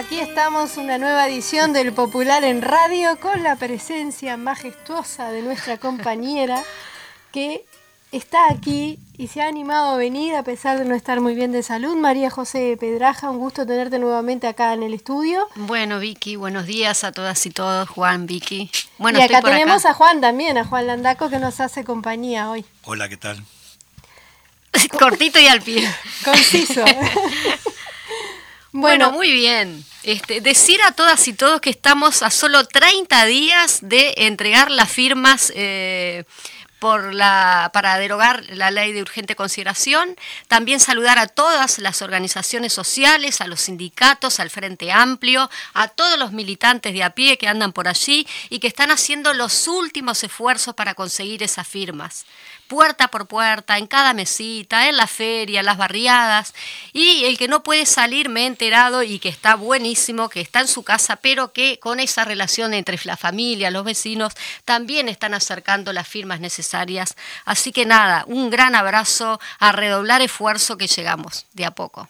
[0.00, 5.76] aquí estamos, una nueva edición del Popular en Radio con la presencia majestuosa de nuestra
[5.76, 6.64] compañera
[7.32, 7.66] que
[8.10, 11.52] está aquí y se ha animado a venir a pesar de no estar muy bien
[11.52, 11.94] de salud.
[11.96, 15.46] María José Pedraja, un gusto tenerte nuevamente acá en el estudio.
[15.54, 18.70] Bueno, Vicky, buenos días a todas y todos, Juan, Vicky.
[18.96, 22.64] Bueno, y acá tenemos a Juan también, a Juan Landaco que nos hace compañía hoy.
[22.84, 23.44] Hola, ¿qué tal?
[24.98, 25.86] Cortito y al pie.
[26.24, 26.86] Conciso.
[28.72, 29.84] Bueno, muy bien.
[30.02, 34.90] Este, decir a todas y todos que estamos a solo 30 días de entregar las
[34.90, 36.24] firmas eh,
[36.78, 40.16] por la, para derogar la ley de urgente consideración.
[40.48, 46.18] También saludar a todas las organizaciones sociales, a los sindicatos, al Frente Amplio, a todos
[46.18, 50.24] los militantes de a pie que andan por allí y que están haciendo los últimos
[50.24, 52.24] esfuerzos para conseguir esas firmas
[52.70, 56.54] puerta por puerta, en cada mesita, en la feria, en las barriadas.
[56.92, 60.60] Y el que no puede salir, me he enterado y que está buenísimo, que está
[60.60, 65.34] en su casa, pero que con esa relación entre la familia, los vecinos, también están
[65.34, 67.16] acercando las firmas necesarias.
[67.44, 72.08] Así que nada, un gran abrazo, a redoblar esfuerzo que llegamos de a poco.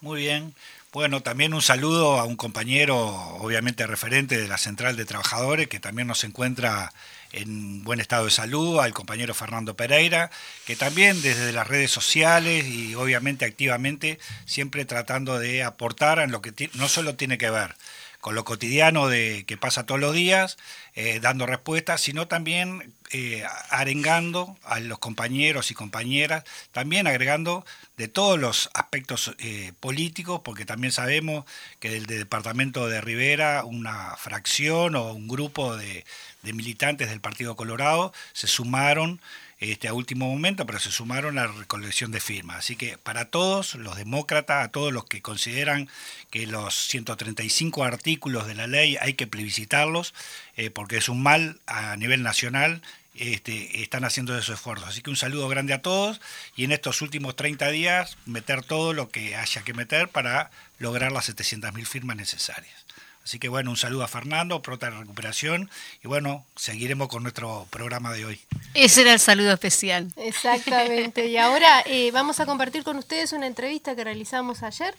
[0.00, 0.52] Muy bien.
[0.94, 2.96] Bueno, también un saludo a un compañero,
[3.40, 6.92] obviamente referente de la Central de Trabajadores, que también nos encuentra
[7.32, 10.30] en buen estado de salud, al compañero Fernando Pereira,
[10.66, 16.40] que también desde las redes sociales y obviamente activamente, siempre tratando de aportar en lo
[16.40, 17.74] que no solo tiene que ver
[18.20, 20.56] con lo cotidiano de que pasa todos los días,
[20.94, 27.64] eh, dando respuestas, sino también eh, arengando a los compañeros y compañeras, también agregando
[27.96, 31.44] de todos los aspectos eh, políticos, porque también sabemos
[31.78, 36.04] que del departamento de Rivera una fracción o un grupo de,
[36.42, 39.20] militantes del Partido Colorado se sumaron
[39.60, 42.58] este, a último momento, pero se sumaron a la recolección de firmas.
[42.58, 45.88] Así que para todos los demócratas, a todos los que consideran
[46.30, 50.14] que los 135 artículos de la ley hay que plebiscitarlos,
[50.56, 52.82] eh, porque es un mal a nivel nacional,
[53.14, 54.88] este, están haciendo esos esfuerzos.
[54.88, 56.20] Así que un saludo grande a todos
[56.56, 61.12] y en estos últimos 30 días meter todo lo que haya que meter para lograr
[61.12, 62.84] las 700.000 firmas necesarias.
[63.24, 65.70] Así que bueno, un saludo a Fernando, prota de recuperación
[66.02, 68.40] y bueno, seguiremos con nuestro programa de hoy.
[68.74, 70.12] Ese era el saludo especial.
[70.16, 71.26] Exactamente.
[71.26, 74.94] Y ahora eh, vamos a compartir con ustedes una entrevista que realizamos ayer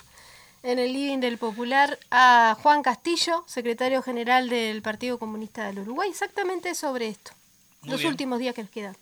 [0.63, 6.09] en el Living del Popular a Juan Castillo, secretario general del Partido Comunista del Uruguay,
[6.09, 7.31] exactamente sobre esto,
[7.87, 8.95] los últimos días que nos quedan.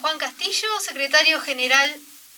[0.00, 1.90] Juan Castillo, secretario general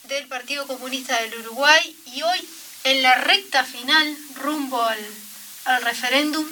[0.05, 2.49] del Partido Comunista del Uruguay, y hoy
[2.85, 6.47] en la recta final, rumbo al, referéndum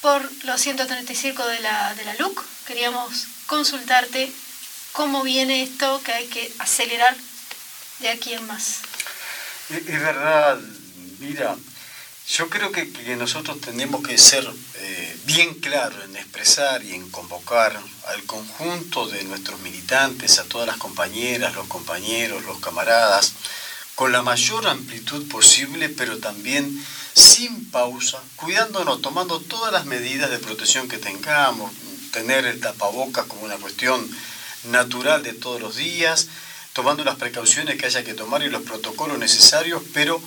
[0.00, 4.32] por los 135 de la, de la LUC, queríamos consultarte
[5.00, 7.16] cómo viene esto que hay que acelerar
[8.00, 8.80] de aquí en más.
[9.70, 10.58] Es verdad,
[11.20, 11.56] mira,
[12.28, 12.84] yo creo que,
[13.16, 19.24] nosotros tenemos que ser eh, bien claros en expresar y en convocar al conjunto de
[19.24, 23.32] nuestros militantes, a todas las compañeras, los compañeros, los camaradas,
[23.94, 26.78] con la mayor amplitud posible, pero también
[27.14, 31.72] sin pausa, cuidándonos, tomando todas las medidas de protección que tengamos,
[32.12, 34.06] tener el tapabocas como una cuestión
[34.64, 36.28] natural de todos los días,
[36.72, 40.20] tomando las precauciones que haya que tomar y los protocolos necesarios, pero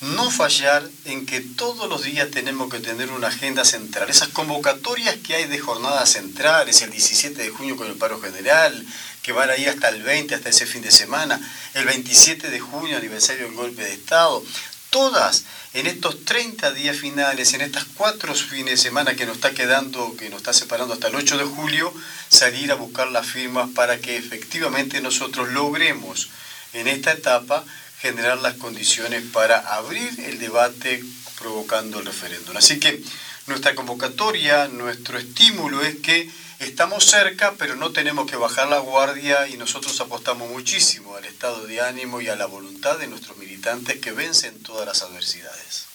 [0.00, 4.10] no fallar en que todos los días tenemos que tener una agenda central.
[4.10, 8.86] Esas convocatorias que hay de jornadas centrales, el 17 de junio con el paro general,
[9.22, 11.40] que van ahí hasta el 20, hasta ese fin de semana,
[11.74, 14.44] el 27 de junio, aniversario del golpe de Estado,
[14.90, 15.44] todas
[15.74, 20.16] en estos 30 días finales, en estas cuatro fines de semana que nos está quedando,
[20.16, 21.92] que nos está separando hasta el 8 de julio,
[22.28, 26.30] salir a buscar las firmas para que efectivamente nosotros logremos
[26.72, 27.64] en esta etapa
[28.00, 31.02] generar las condiciones para abrir el debate
[31.38, 32.56] provocando el referéndum.
[32.56, 33.02] Así que
[33.46, 39.48] nuestra convocatoria, nuestro estímulo es que estamos cerca, pero no tenemos que bajar la guardia
[39.48, 44.00] y nosotros apostamos muchísimo al estado de ánimo y a la voluntad de nuestros militantes
[44.00, 45.86] que vencen todas las adversidades.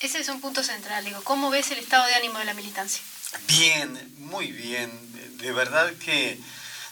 [0.00, 3.02] Ese es un punto central, digo, ¿cómo ves el estado de ánimo de la militancia?
[3.46, 4.90] Bien, muy bien.
[5.38, 6.38] De verdad que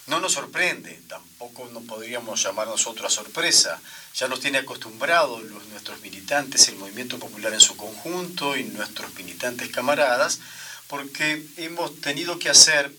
[0.07, 3.81] no nos sorprende, tampoco no podríamos llamar nosotros a sorpresa.
[4.15, 9.69] Ya nos tiene acostumbrados nuestros militantes, el movimiento popular en su conjunto y nuestros militantes
[9.69, 10.41] camaradas,
[10.89, 12.93] porque hemos tenido que hacer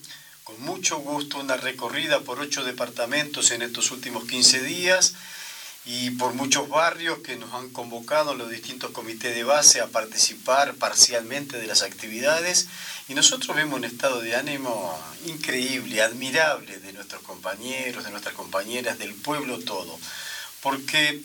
[0.44, 5.14] con mucho gusto una recorrida por ocho departamentos en estos últimos 15 días
[5.84, 9.86] y por muchos barrios que nos han convocado en los distintos comités de base a
[9.86, 12.68] participar parcialmente de las actividades.
[13.08, 14.96] Y nosotros vemos un estado de ánimo
[15.26, 19.98] increíble, admirable de nuestros compañeros, de nuestras compañeras, del pueblo todo,
[20.62, 21.22] porque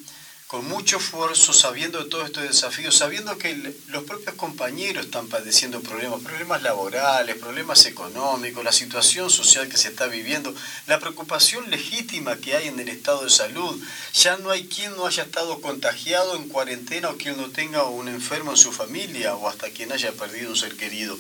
[0.55, 5.81] con mucho esfuerzo, sabiendo de todos estos desafíos, sabiendo que los propios compañeros están padeciendo
[5.81, 10.55] problemas, problemas laborales, problemas económicos, la situación social que se está viviendo,
[10.87, 13.83] la preocupación legítima que hay en el estado de salud.
[14.13, 18.07] Ya no hay quien no haya estado contagiado en cuarentena o quien no tenga un
[18.07, 21.17] enfermo en su familia o hasta quien haya perdido un ser querido.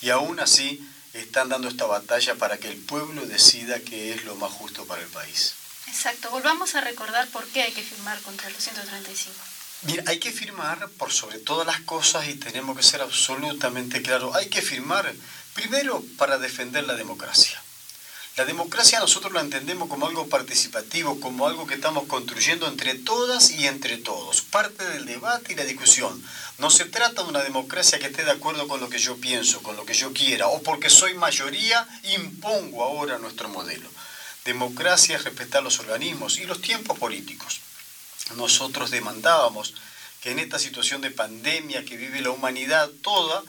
[0.00, 0.82] Y aún así
[1.12, 5.02] están dando esta batalla para que el pueblo decida qué es lo más justo para
[5.02, 5.56] el país.
[5.86, 9.34] Exacto, volvamos a recordar por qué hay que firmar contra el 235.
[9.82, 14.34] Mira, hay que firmar por sobre todas las cosas y tenemos que ser absolutamente claros.
[14.36, 15.12] Hay que firmar
[15.54, 17.60] primero para defender la democracia.
[18.36, 23.50] La democracia nosotros la entendemos como algo participativo, como algo que estamos construyendo entre todas
[23.50, 26.24] y entre todos, parte del debate y la discusión.
[26.56, 29.62] No se trata de una democracia que esté de acuerdo con lo que yo pienso,
[29.62, 33.90] con lo que yo quiera, o porque soy mayoría impongo ahora nuestro modelo.
[34.44, 37.60] Democracia es respetar los organismos y los tiempos políticos.
[38.36, 39.74] Nosotros demandábamos
[40.20, 43.42] que en esta situación de pandemia que vive la humanidad toda,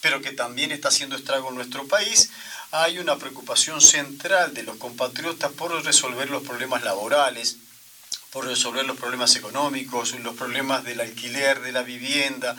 [0.00, 2.30] pero que también está haciendo estrago en nuestro país,
[2.70, 7.56] hay una preocupación central de los compatriotas por resolver los problemas laborales,
[8.30, 12.56] por resolver los problemas económicos, los problemas del alquiler, de la vivienda,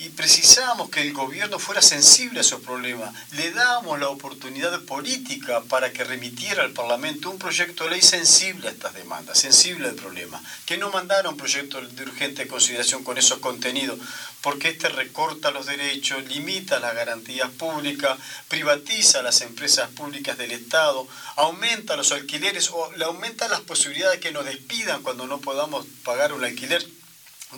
[0.00, 3.14] y precisamos que el gobierno fuera sensible a esos problemas.
[3.32, 8.68] Le damos la oportunidad política para que remitiera al Parlamento un proyecto de ley sensible
[8.68, 10.42] a estas demandas, sensible al problema.
[10.64, 13.98] Que no mandara un proyecto de urgente consideración con esos contenidos,
[14.40, 18.18] porque este recorta los derechos, limita las garantías públicas,
[18.48, 21.06] privatiza las empresas públicas del Estado,
[21.36, 25.84] aumenta los alquileres o le aumenta las posibilidades de que nos despidan cuando no podamos
[26.04, 26.82] pagar un alquiler.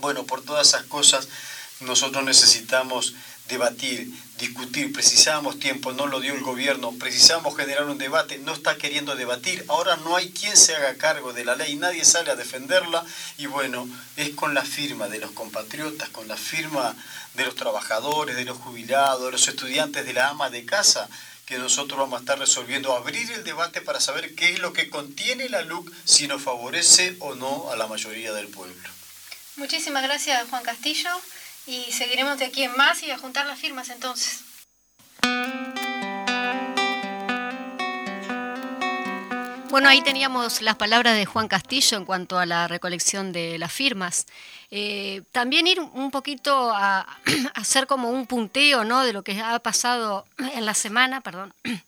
[0.01, 1.29] Bueno, por todas esas cosas
[1.85, 3.15] nosotros necesitamos
[3.49, 8.77] debatir, discutir, precisamos tiempo, no lo dio el gobierno, precisamos generar un debate, no está
[8.77, 12.37] queriendo debatir, ahora no hay quien se haga cargo de la ley, nadie sale a
[12.37, 13.05] defenderla
[13.39, 16.97] y bueno, es con la firma de los compatriotas, con la firma
[17.35, 21.09] de los trabajadores, de los jubilados, de los estudiantes, de la ama de casa,
[21.45, 24.89] que nosotros vamos a estar resolviendo, abrir el debate para saber qué es lo que
[24.89, 28.89] contiene la LUC, si nos favorece o no a la mayoría del pueblo.
[29.57, 31.11] Muchísimas gracias, Juan Castillo
[31.67, 34.45] y seguiremos de aquí en más y a juntar las firmas entonces.
[39.73, 43.73] Bueno, ahí teníamos las palabras de Juan Castillo en cuanto a la recolección de las
[43.73, 44.27] firmas.
[44.71, 47.07] Eh, también ir un poquito a,
[47.55, 49.03] hacer como un punteo ¿no?
[49.03, 51.55] de lo que ha pasado en la semana, perdón.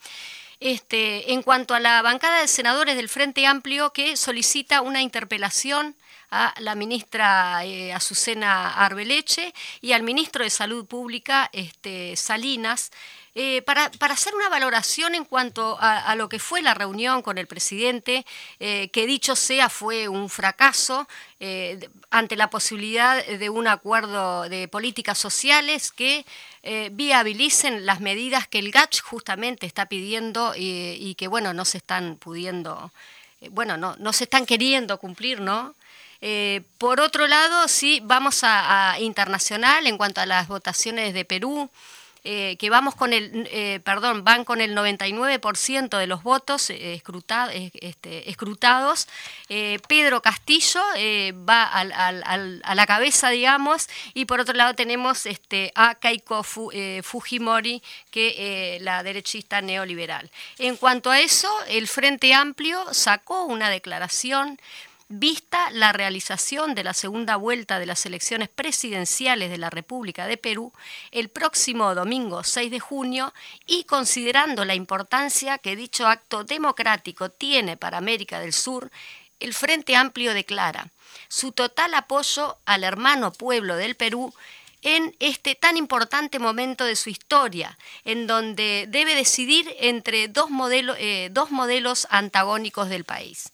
[0.61, 5.95] Este, en cuanto a la bancada de senadores del Frente Amplio que solicita una interpelación
[6.35, 12.91] a la ministra eh, Azucena Arbeleche y al ministro de Salud Pública, este, Salinas,
[13.37, 17.47] eh, para, hacer una valoración en cuanto a, lo que fue la reunión con el
[17.47, 18.27] presidente,
[18.59, 21.09] eh, que dicho sea fue un fracaso
[22.11, 26.25] ante la posibilidad de un acuerdo de políticas sociales que
[26.93, 32.17] viabilicen las medidas que el GACH justamente está pidiendo y que, bueno, no se están
[32.17, 32.93] pudiendo,
[33.51, 35.75] bueno, no, no se están queriendo cumplir, ¿no?
[36.27, 41.69] Eh, por otro lado, sí, vamos a, internacional en cuanto a las votaciones de Perú.
[42.27, 48.31] Eh, que vamos con el, eh, perdón, van con el 99% de los votos este,
[48.31, 49.07] escrutados.
[49.87, 50.81] Pedro Castillo
[51.47, 58.79] va a la cabeza, digamos, y por otro lado tenemos este, a Keiko Fujimori, que
[58.81, 60.31] la derechista neoliberal.
[60.57, 64.59] En cuanto a eso, el Frente Amplio sacó una declaración
[65.19, 70.37] vista la realización de la segunda vuelta de las elecciones presidenciales de la República de
[70.37, 70.73] Perú
[71.13, 73.33] el próximo domingo 6 de junio
[73.67, 78.91] y considerando la importancia que dicho acto democrático tiene para América del Sur,
[79.39, 80.89] el Frente Amplio declara
[81.29, 84.35] su total apoyo al hermano pueblo del Perú
[84.83, 90.51] en este tan importante momento de su historia, en donde debe decidir entre dos,
[90.99, 93.51] eh, dos modelos antagónicos del país.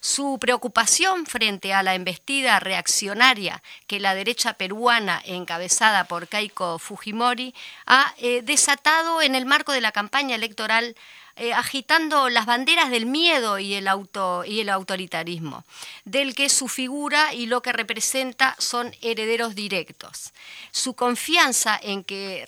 [0.00, 7.54] Su preocupación frente a la embestida reaccionaria que la derecha peruana, encabezada por Keiko Fujimori,
[7.86, 10.94] ha eh, desatado en el marco de la campaña electoral
[11.38, 15.64] eh, agitando las banderas del miedo y el, auto, y el autoritarismo,
[16.04, 20.32] del que su figura y lo que representa son herederos directos.
[20.72, 22.44] Su confianza en que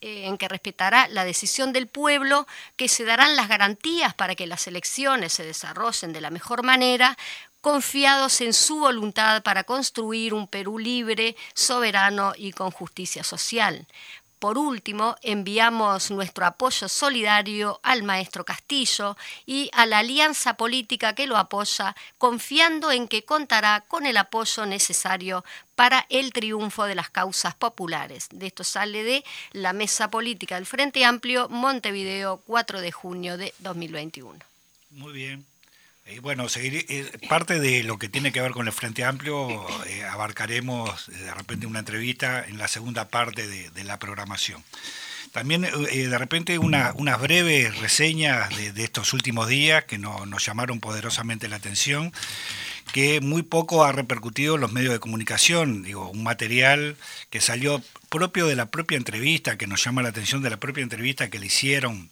[0.00, 4.46] eh, en que respetará la decisión del pueblo, que se darán las garantías para que
[4.46, 7.16] las elecciones se desarrollen de la mejor manera,
[7.60, 13.86] confiados en su voluntad para construir un Perú libre, soberano y con justicia social.
[14.38, 19.16] Por último, enviamos nuestro apoyo solidario al maestro Castillo
[19.46, 24.66] y a la alianza política que lo apoya, confiando en que contará con el apoyo
[24.66, 28.28] necesario para el triunfo de las causas populares.
[28.30, 33.54] De esto sale de la Mesa Política del Frente Amplio, Montevideo, 4 de junio de
[33.60, 34.38] 2021.
[34.90, 35.46] Muy bien.
[36.08, 39.66] Y bueno, seguir, eh, parte de lo que tiene que ver con el Frente Amplio
[39.86, 44.62] eh, abarcaremos de repente una entrevista en la segunda parte de, la programación.
[45.32, 50.78] También eh, de repente una, unas breves reseñas de, estos últimos días que nos llamaron
[50.78, 52.12] poderosamente la atención,
[52.92, 56.96] que muy poco ha repercutido en los medios de comunicación, digo, un material
[57.30, 60.84] que salió propio de la propia entrevista, que nos llama la atención de la propia
[60.84, 62.10] entrevista que le hicieron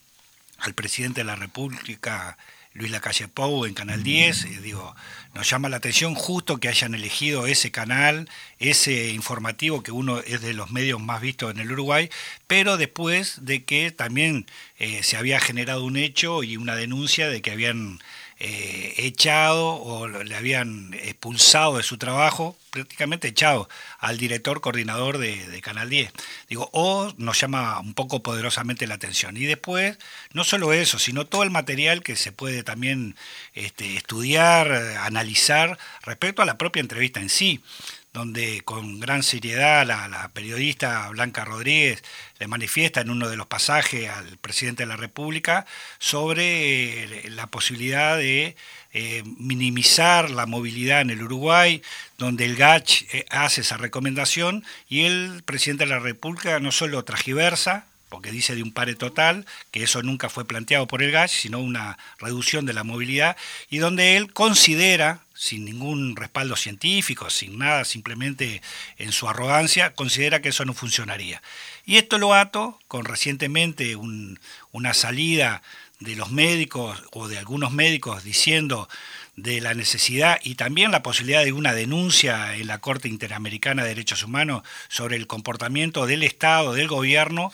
[0.58, 2.36] al presidente de la República
[2.74, 4.44] Luis Lacalle Pou en Canal 10.
[4.44, 4.96] Eh, digo,
[5.32, 8.28] nos llama la atención justo que hayan elegido ese canal,
[8.58, 12.10] ese informativo que uno es de los medios más vistos en el Uruguay,
[12.48, 14.46] pero después de que también
[14.78, 18.00] eh, se había generado un hecho y una denuncia de que habían
[18.46, 25.62] eh, echado o le habían expulsado de su trabajo, prácticamente echado al director coordinador de,
[25.62, 26.12] Canal 10.
[26.50, 29.38] Digo, o nos llama un poco poderosamente la atención.
[29.38, 29.96] Y después,
[30.34, 33.16] no solo eso, sino todo el material que se puede también
[33.54, 34.70] este, estudiar,
[35.00, 37.62] analizar respecto a la propia entrevista en sí
[38.14, 42.02] donde con gran seriedad la, periodista Blanca Rodríguez
[42.38, 45.66] le manifiesta en uno de los pasajes al presidente de la República
[45.98, 48.54] sobre eh, la posibilidad de
[48.92, 51.82] eh, minimizar la movilidad en el Uruguay,
[52.16, 57.04] donde el GACH eh, hace esa recomendación y el presidente de la República no solo
[57.04, 61.32] tragiversa, porque dice de un pare total, que eso nunca fue planteado por el GACH,
[61.32, 63.36] sino una reducción de la movilidad,
[63.70, 68.62] y donde él considera sin ningún respaldo científico, sin nada, simplemente
[68.98, 71.42] en su arrogancia, considera que eso no funcionaría.
[71.86, 75.60] Y esto lo ato con recientemente una salida
[75.98, 78.88] de los médicos o de algunos médicos diciendo
[79.36, 83.88] de la necesidad y también la posibilidad de una denuncia en la Corte Interamericana de
[83.88, 87.52] Derechos Humanos sobre el comportamiento del Estado, del gobierno,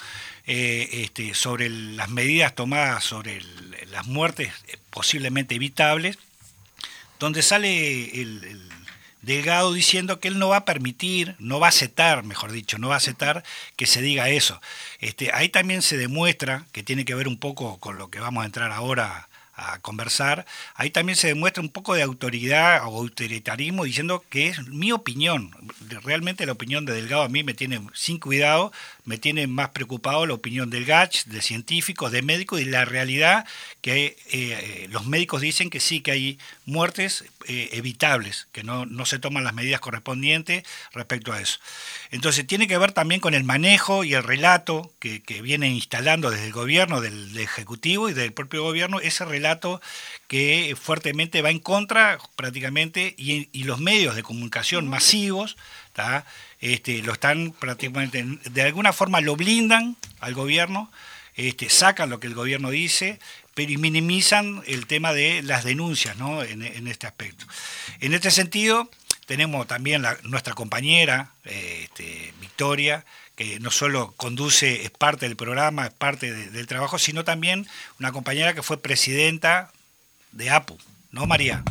[0.52, 3.40] eh, este, sobre las medidas tomadas sobre
[3.92, 4.52] las muertes
[4.90, 6.18] posiblemente evitables
[7.20, 8.68] donde sale el,
[9.22, 12.88] Delgado diciendo que él no va a permitir, no va a aceptar, mejor dicho, no
[12.88, 13.44] va a aceptar
[13.76, 14.60] que se diga eso.
[14.98, 18.42] Este, ahí también se demuestra, que tiene que ver un poco con lo que vamos
[18.42, 19.28] a entrar ahora
[19.60, 24.66] a conversar, ahí también se demuestra un poco de autoridad o autoritarismo diciendo que es
[24.68, 25.50] mi opinión.
[26.02, 28.72] Realmente la opinión de Delgado a mí me tiene sin cuidado,
[29.04, 33.46] me tiene más preocupado la opinión del GACH, de científicos, de médicos y la realidad
[33.80, 39.06] que eh, los médicos dicen que sí, que hay muertes eh, evitables, que no, no
[39.06, 41.58] se toman las medidas correspondientes respecto a eso.
[42.10, 46.30] Entonces tiene que ver también con el manejo y el relato que, que viene instalando
[46.30, 49.80] desde el gobierno, del, Ejecutivo y del propio gobierno, ese relato
[50.28, 55.56] que fuertemente va en contra prácticamente y, y los medios de comunicación masivos
[56.60, 60.90] este, lo están prácticamente, de alguna forma lo blindan al gobierno,
[61.34, 63.18] este, sacan lo que el gobierno dice,
[63.66, 66.16] pero minimizan el tema de las denuncias
[66.48, 67.44] en, este aspecto.
[68.00, 68.88] En este sentido,
[69.26, 73.04] tenemos también nuestra compañera, este, Victoria,
[73.36, 77.66] que no solo conduce, es parte del programa, es parte del trabajo, sino también
[77.98, 79.70] una compañera que fue presidenta
[80.32, 80.78] de APU,
[81.10, 81.62] ¿no, María?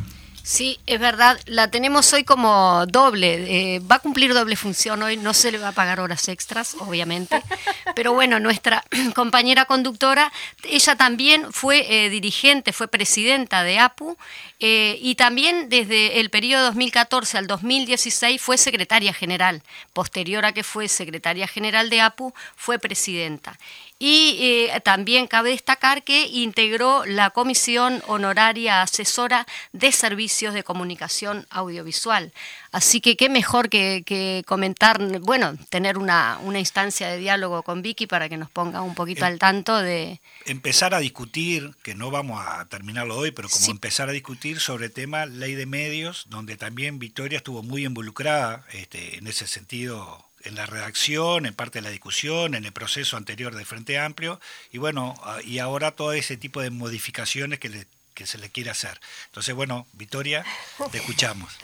[0.50, 5.16] Sí, es verdad, la tenemos hoy como doble, eh, va a cumplir doble función hoy,
[5.16, 7.44] no se le va a pagar horas extras, obviamente,
[7.96, 10.32] pero bueno, nuestra compañera conductora,
[10.64, 14.18] ella también fue eh, dirigente, fue presidenta de APU
[14.60, 19.62] eh, y también desde el periodo 2014 al 2016 fue secretaria general,
[19.94, 23.56] posterior a que fue secretaria general de APU, fue presidenta.
[24.02, 31.46] Y eh, también cabe destacar que integró la Comisión Honoraria Asesora de Servicios de Comunicación
[31.50, 32.32] Audiovisual.
[32.72, 38.30] Así que qué mejor que, comentar, bueno, tener una, instancia de diálogo con Vicky para
[38.30, 40.22] que nos ponga un poquito em, al tanto de...
[40.46, 44.86] Empezar a discutir, que no vamos a terminarlo hoy, pero como empezar a discutir sobre
[44.86, 50.29] el tema ley de medios, donde también Victoria estuvo muy involucrada este, en ese sentido
[50.44, 54.40] en la redacción, en parte de la discusión, en el proceso anterior del Frente Amplio,
[54.72, 57.86] y bueno, y ahora todo ese tipo de modificaciones que,
[58.26, 59.00] se le quiere hacer.
[59.28, 60.46] Entonces, bueno, Victoria,
[60.92, 61.54] te escuchamos.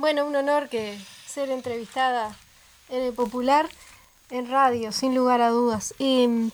[0.00, 2.36] Bueno, un honor que ser entrevistada
[2.88, 3.68] en el Popular,
[4.30, 5.94] en radio, sin lugar a dudas.
[5.98, 6.50] Y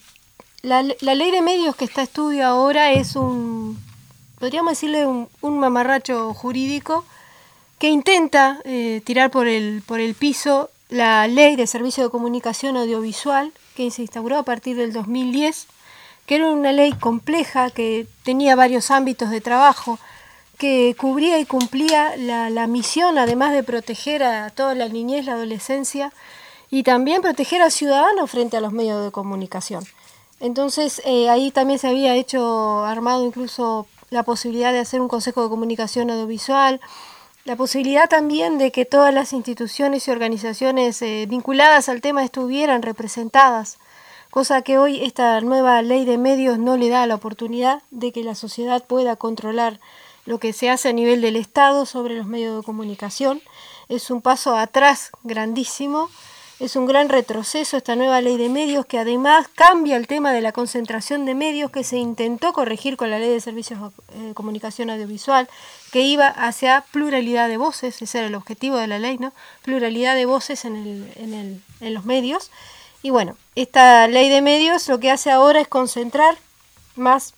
[0.60, 3.82] la, la ley de medios que está a estudio ahora es un,
[4.38, 7.06] podríamos decirle, un, un mamarracho jurídico
[7.78, 12.76] que intenta eh, tirar por el, por el piso la ley de servicio de comunicación
[12.76, 15.66] audiovisual que se instauró a partir del 2010,
[16.26, 19.98] que era una ley compleja que tenía varios ámbitos de trabajo,
[20.58, 25.34] que cubría y cumplía la, la misión, además de proteger a toda la niñez, la
[25.34, 26.12] adolescencia,
[26.70, 29.84] y también proteger al ciudadano frente a los medios de comunicación.
[30.40, 35.42] Entonces eh, ahí también se había hecho armado incluso la posibilidad de hacer un consejo
[35.42, 36.80] de comunicación audiovisual,
[37.46, 42.82] la posibilidad también de que todas las instituciones y organizaciones eh, vinculadas al tema estuvieran
[42.82, 43.78] representadas,
[44.32, 48.24] cosa que hoy esta nueva ley de medios no le da la oportunidad de que
[48.24, 49.78] la sociedad pueda controlar
[50.24, 53.40] lo que se hace a nivel del Estado sobre los medios de comunicación.
[53.88, 56.08] Es un paso atrás grandísimo
[56.58, 60.40] es un gran retroceso esta nueva ley de medios que además cambia el tema de
[60.40, 64.34] la concentración de medios que se intentó corregir con la ley de servicios de eh,
[64.34, 65.50] comunicación audiovisual,
[65.92, 69.32] que iba hacia pluralidad de voces, ese era el objetivo de la ley, ¿no?
[69.62, 72.50] Pluralidad de voces en, el, en, el, en los medios.
[73.02, 76.36] Y bueno, esta ley de medios lo que hace ahora es concentrar
[76.96, 77.34] más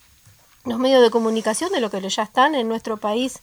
[0.65, 3.39] los medios de comunicación de lo que ya están en nuestro país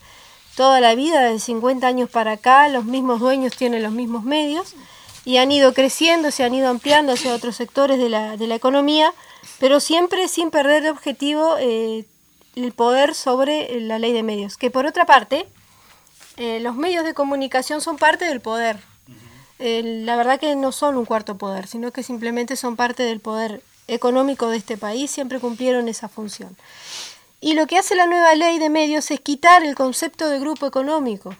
[0.57, 4.75] toda la vida, de 50 años para acá, los mismos dueños tienen los mismos medios
[5.25, 8.55] y han ido creciendo, se han ido ampliando hacia otros sectores de la, de la
[8.55, 9.13] economía,
[9.61, 12.07] pero siempre sin perder de objetivo eh,
[12.57, 14.57] el poder sobre la ley de medios.
[14.57, 15.47] Que por otra parte,
[16.37, 18.79] eh, los medios de comunicación son parte del poder.
[19.59, 23.63] la verdad que no son un cuarto poder, sino que simplemente son parte del poder
[23.89, 26.57] económico de este país, siempre cumplieron esa función.
[27.41, 30.67] Y lo que hace la nueva ley de medios es quitar el concepto de grupo
[30.67, 31.37] económico.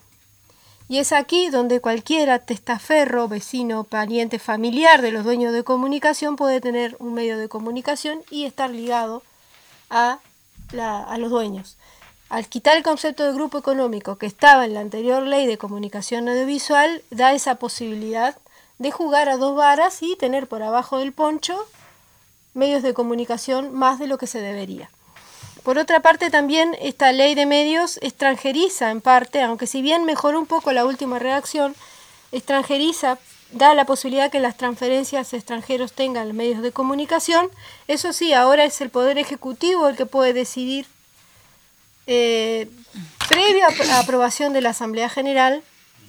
[0.89, 6.61] Y es aquí donde cualquiera testaferro, vecino, pariente, familiar de los dueños de comunicación puede
[6.61, 9.23] tener un medio de comunicación y estar ligado
[9.91, 10.21] a,
[10.79, 11.77] a los dueños.
[12.29, 16.29] Al quitar el concepto de grupo económico que estaba en la anterior ley de comunicación
[16.29, 18.37] audiovisual, da esa posibilidad
[18.79, 21.57] de jugar a dos varas y tener por abajo del poncho
[22.53, 24.91] medios de comunicación más de lo que se debería.
[25.63, 30.39] Por otra parte, también esta ley de medios extranjeriza en parte, aunque si bien mejoró
[30.39, 31.75] un poco la última redacción,
[32.33, 33.19] extranjeriza,
[33.53, 37.49] da la posibilidad que las transferencias extranjeros tengan medios de comunicación.
[37.89, 40.87] Eso sí, ahora es el Poder Ejecutivo el que puede decidir,
[42.07, 42.69] eh,
[43.29, 45.63] previo a aprobación de la Asamblea General,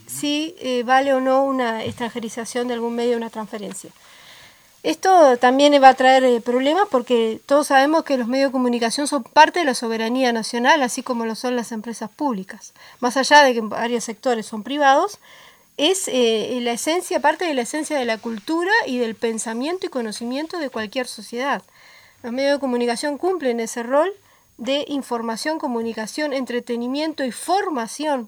[0.08, 3.92] si eh, vale o no una extranjerización de algún medio de una transferencia.
[4.84, 9.08] Esto también va a traer eh, problemas porque todos sabemos que los medios de comunicación
[9.08, 12.74] son parte de la soberanía nacional, así como lo son las empresas públicas.
[13.00, 15.20] Más allá de que varios sectores son privados,
[15.78, 19.90] es eh, la esencia, parte de la esencia de la cultura y del pensamiento y
[19.90, 21.62] conocimiento de cualquier sociedad.
[22.24, 24.12] Los medios de comunicación cumplen ese rol
[24.58, 28.28] de información, comunicación, entretenimiento y formación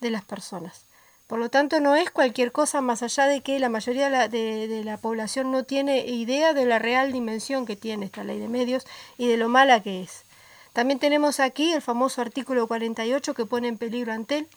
[0.00, 0.84] de las personas.
[1.28, 4.28] Por lo tanto, no es cualquier cosa más allá de que la mayoría de la,
[4.28, 8.48] de, la, población no tiene idea de la real dimensión que tiene esta ley de
[8.48, 8.86] medios
[9.18, 10.24] y de lo mala que es.
[10.72, 14.48] También tenemos aquí el famoso artículo 48 que pone en peligro a Antel,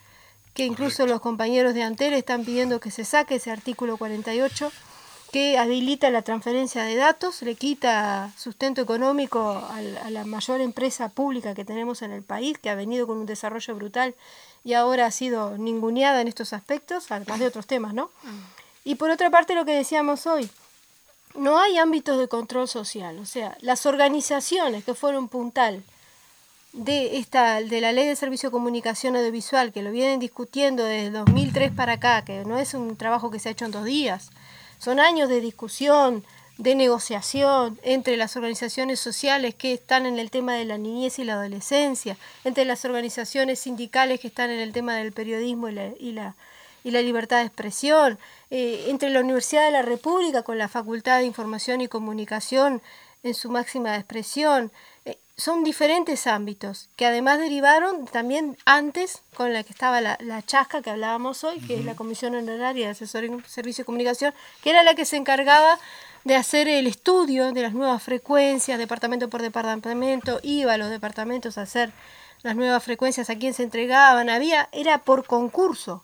[0.54, 4.72] que incluso los compañeros de Antel están pidiendo que se saque ese artículo 48
[5.32, 11.56] que habilita la transferencia de datos, le quita sustento económico a la mayor empresa pública
[11.56, 14.14] que tenemos en el país, que ha venido con un desarrollo brutal
[14.66, 18.12] y ahora ha sido ninguneada en estos aspectos, además de otros temas, ¿no?
[18.24, 18.40] Mm.
[18.84, 20.50] Y por otra parte, lo que decíamos hoy,
[21.36, 25.84] no hay ámbitos de control social, o sea, las organizaciones que fueron puntal
[26.73, 31.12] de esta de la Ley de Servicio de Comunicación Audiovisual, que lo vienen discutiendo desde
[31.12, 34.31] 2003 para acá, que no es un trabajo que se ha hecho en dos días,
[34.77, 36.23] son años de discusión,
[36.57, 41.23] de negociación entre las organizaciones sociales que están en el tema de la niñez y
[41.23, 45.88] la adolescencia, entre las organizaciones sindicales que están en el tema del periodismo y la,
[45.99, 46.36] y la,
[46.84, 51.19] y la libertad de expresión, eh, entre la Universidad de la República con la Facultad
[51.19, 52.81] de Información y Comunicación
[53.23, 54.71] en su máxima expresión.
[55.41, 60.41] Eh, son diferentes ámbitos que además derivaron también antes con la que estaba la, la
[60.43, 64.34] chasca que hablábamos hoy, que es la Comisión Honoraria de Asesoría y Servicio de Comunicación,
[64.63, 65.80] que era la que se encargaba
[66.23, 71.58] de hacer el estudio de las nuevas frecuencias, departamento por departamento, iba a los departamentos
[71.58, 71.91] a hacer
[72.43, 76.04] las nuevas frecuencias, a quién se entregaban, había, era por concurso,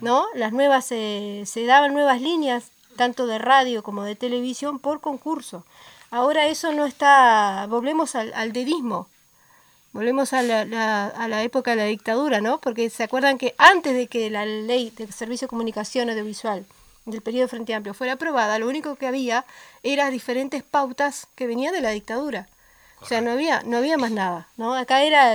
[0.00, 0.26] ¿no?
[0.34, 5.64] Las nuevas, se daban nuevas líneas tanto de radio como de televisión, por concurso.
[6.10, 9.08] Ahora eso no está, volvemos al, al dedismo,
[9.92, 12.60] volvemos a la, a la época de la dictadura, ¿no?
[12.60, 16.66] Porque se acuerdan que antes de que la ley de servicio de comunicación audiovisual
[17.06, 19.44] del periodo Frente Amplio fuera aprobada, lo único que había
[19.82, 22.48] eran diferentes pautas que venían de la dictadura.
[23.00, 24.74] O sea, no había, no había más nada, ¿no?
[24.74, 25.34] Acá era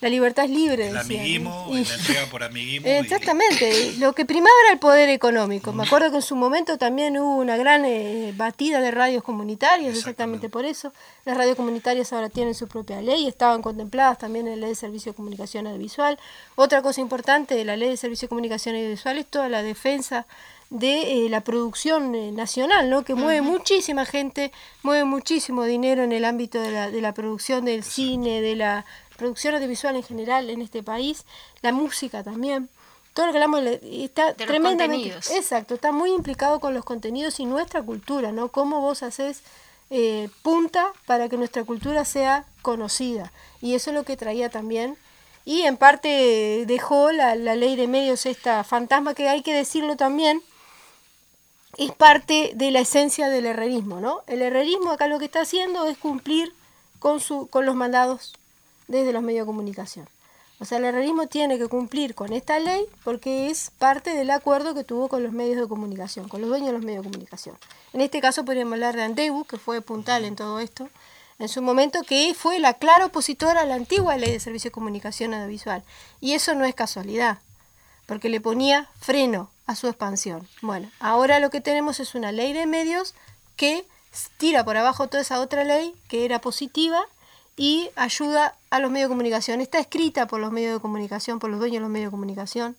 [0.00, 0.88] la libertad es libre.
[0.88, 2.88] El amiguismo, y, la entrega por amiguismo.
[2.88, 5.72] Exactamente, lo que primaba era el poder económico.
[5.72, 9.96] Me acuerdo que en su momento también hubo una gran eh, batida de radios comunitarias,
[9.96, 10.92] exactamente por eso.
[11.24, 14.76] Las radios comunitarias ahora tienen su propia ley, estaban contempladas también en la ley de
[14.76, 16.18] servicio de comunicación audiovisual.
[16.54, 20.26] Otra cosa importante de la ley de servicio de comunicación audiovisual es toda la defensa
[20.70, 23.02] de eh, la producción eh, nacional, ¿no?
[23.04, 24.52] que mueve muchísima gente,
[24.82, 28.86] mueve muchísimo dinero en el ámbito de la, de la producción del cine, de la
[29.16, 31.26] producción audiovisual en general en este país,
[31.60, 32.68] la música también.
[33.12, 35.08] Todo lo que hablamos está tremendamente.
[35.34, 38.50] Exacto, está muy implicado con los contenidos y nuestra cultura, ¿no?
[38.50, 39.42] Cómo vos haces
[39.90, 43.32] eh, punta para que nuestra cultura sea conocida.
[43.60, 44.96] Y eso es lo que traía también.
[45.44, 49.96] Y en parte dejó la, la ley de medios esta fantasma que hay que decirlo
[49.96, 50.40] también,
[51.76, 54.22] es parte de la esencia del herrerismo, ¿no?
[54.26, 56.52] El herrerismo acá lo que está haciendo es cumplir
[56.98, 58.34] con, su, con los mandados
[58.88, 60.08] desde los medios de comunicación.
[60.60, 64.74] O sea, el herrerismo tiene que cumplir con esta ley porque es parte del acuerdo
[64.74, 67.56] que tuvo con los medios de comunicación, con los dueños de los medios de comunicación.
[67.94, 70.90] En este caso podríamos hablar de Andeu, que fue puntal en todo esto,
[71.38, 74.72] en su momento, que fue la clara opositora a la antigua ley de servicio de
[74.72, 75.82] comunicación audiovisual.
[76.20, 77.38] Y eso no es casualidad,
[78.04, 80.48] porque le ponía freno a su expansión.
[80.62, 83.14] Bueno, ahora lo que tenemos es una ley de medios
[83.54, 83.86] que
[84.36, 87.00] tira por abajo toda esa otra ley que era positiva
[87.56, 89.60] y ayuda a los medios de comunicación.
[89.60, 92.76] Está escrita por los medios de comunicación, por los dueños de los medios de comunicación,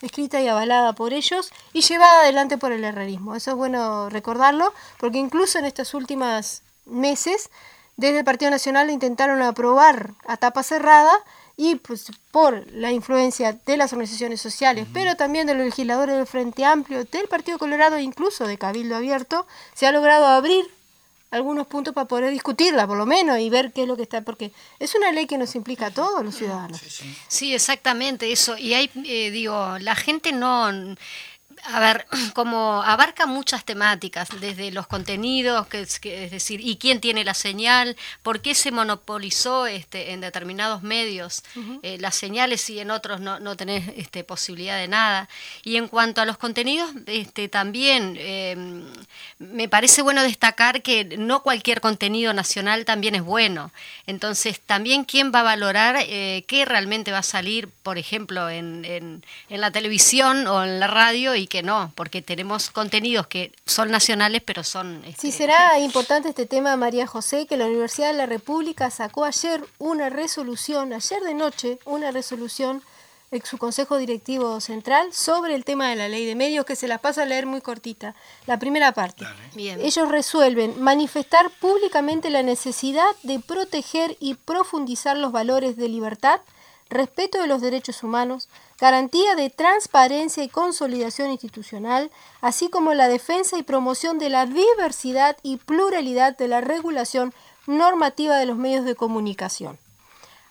[0.00, 3.34] escrita y avalada por ellos y llevada adelante por el herrerismo.
[3.34, 7.50] Eso es bueno recordarlo, porque incluso en estos últimos meses,
[7.98, 11.12] desde el Partido Nacional intentaron aprobar a tapa cerrada
[11.56, 16.26] y pues por la influencia de las organizaciones sociales, pero también de los legisladores del
[16.26, 20.64] Frente Amplio, del Partido Colorado e incluso de Cabildo Abierto, se ha logrado abrir
[21.32, 24.20] algunos puntos para poder discutirla, por lo menos, y ver qué es lo que está,
[24.20, 26.78] porque es una ley que nos implica a todos los ciudadanos.
[27.26, 28.56] Sí, exactamente eso.
[28.58, 30.70] Y hay, eh, digo, la gente no
[31.64, 37.24] a ver, como abarca muchas temáticas, desde los contenidos, que es, decir, y quién tiene
[37.24, 41.42] la señal, por qué se monopolizó este, en determinados medios
[41.82, 45.28] eh, las señales y en otros no, no tenés este, posibilidad de nada.
[45.62, 48.84] Y en cuanto a los contenidos, este, también em,
[49.38, 53.72] me parece bueno destacar que no cualquier contenido nacional también es bueno.
[54.06, 58.84] Entonces, también quién va a valorar eh, qué realmente va a salir, por ejemplo, en,
[58.84, 63.52] en, en la televisión o en la radio y que no, porque tenemos contenidos que
[63.66, 65.04] son nacionales, pero son...
[65.04, 69.26] Este, sí, será importante este tema, María José, que la Universidad de la República sacó
[69.26, 72.82] ayer una resolución, ayer de noche, una resolución
[73.30, 76.88] en su Consejo Directivo Central sobre el tema de la ley de medios, que se
[76.88, 78.14] las paso a leer muy cortita.
[78.46, 79.26] La primera parte.
[79.54, 86.40] Ellos resuelven manifestar públicamente la necesidad de proteger y profundizar los valores de libertad,
[86.88, 88.48] respeto de los derechos humanos,
[88.82, 95.36] garantía de transparencia y consolidación institucional, así como la defensa y promoción de la diversidad
[95.44, 97.32] y pluralidad de la regulación
[97.68, 99.78] normativa de los medios de comunicación.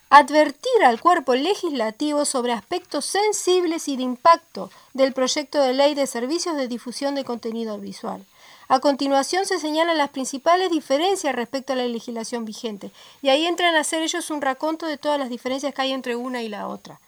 [0.08, 6.06] Advertir al cuerpo legislativo sobre aspectos sensibles y de impacto del proyecto de ley de
[6.06, 8.24] servicios de difusión de contenido visual.
[8.66, 13.74] A continuación se señalan las principales diferencias respecto a la legislación vigente y ahí entran
[13.74, 16.66] a hacer ellos un raconto de todas las diferencias que hay entre una y la
[16.66, 16.98] otra.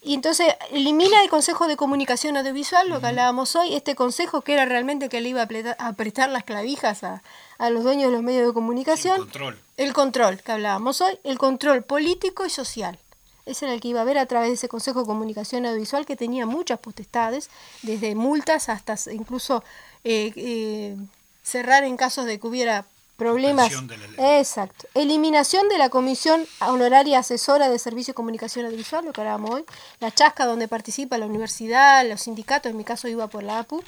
[0.00, 4.52] Y entonces elimina el Consejo de Comunicación Audiovisual, lo que hablábamos hoy, este consejo que
[4.52, 7.22] era realmente que le iba a apretar, las clavijas a,
[7.70, 9.16] los dueños de los medios de comunicación.
[9.16, 9.60] El control.
[9.76, 12.98] El control que hablábamos hoy, el control político y social.
[13.44, 16.06] Ese era el que iba a ver a través de ese Consejo de Comunicación Audiovisual
[16.06, 17.50] que tenía muchas potestades,
[17.82, 19.64] desde multas hasta incluso
[20.04, 20.96] eh, eh,
[21.42, 22.86] cerrar en casos de que hubiera
[23.18, 23.72] problemas.
[24.16, 24.86] Exacto.
[24.94, 29.64] Eliminación de la Comisión Honoraria Asesora de Servicio de Comunicación Audiovisual, lo que hablábamos hoy.
[29.98, 33.82] La chasca donde participa la universidad, los sindicatos, en mi caso iba por la APU,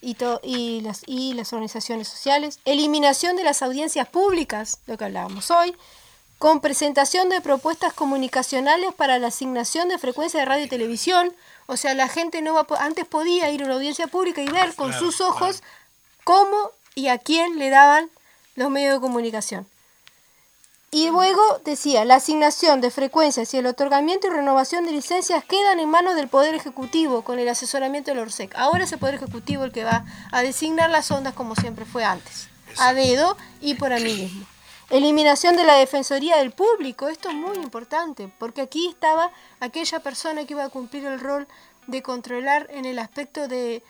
[0.00, 2.60] y, y, las, y las organizaciones sociales.
[2.64, 5.74] Eliminación de las audiencias públicas, lo que hablábamos hoy.
[6.38, 11.34] Con presentación de propuestas comunicacionales para la asignación de frecuencia de radio y televisión.
[11.66, 14.76] O sea, la gente no va antes podía ir a una audiencia pública y ver
[14.76, 15.64] con sus ojos
[16.22, 18.10] cómo y a quién le daban
[18.56, 19.66] los medios de comunicación.
[20.90, 25.78] Y luego decía, la asignación de frecuencias y el otorgamiento y renovación de licencias quedan
[25.78, 28.54] en manos del Poder Ejecutivo con el asesoramiento del ORSEC.
[28.56, 32.04] Ahora es el Poder Ejecutivo el que va a designar las ondas como siempre fue
[32.04, 34.46] antes, a dedo y por a mí mismo.
[34.88, 40.46] Eliminación de la Defensoría del Público, esto es muy importante, porque aquí estaba aquella persona
[40.46, 41.48] que iba a cumplir el rol
[41.88, 43.82] de controlar en el aspecto de,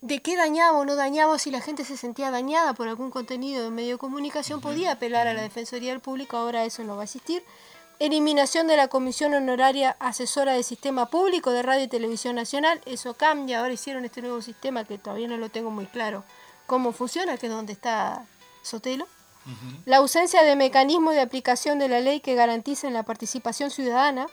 [0.00, 3.62] de qué dañaba o no dañaba, si la gente se sentía dañada por algún contenido
[3.62, 7.02] de medio de comunicación, podía apelar a la Defensoría del Público, ahora eso no va
[7.02, 7.44] a existir.
[7.98, 13.12] Eliminación de la Comisión Honoraria Asesora del Sistema Público de Radio y Televisión Nacional, eso
[13.12, 16.24] cambia, ahora hicieron este nuevo sistema que todavía no lo tengo muy claro
[16.66, 18.24] cómo funciona, que es donde está
[18.62, 19.06] Sotelo.
[19.84, 24.28] La ausencia de mecanismos de aplicación de la ley que garanticen la participación ciudadana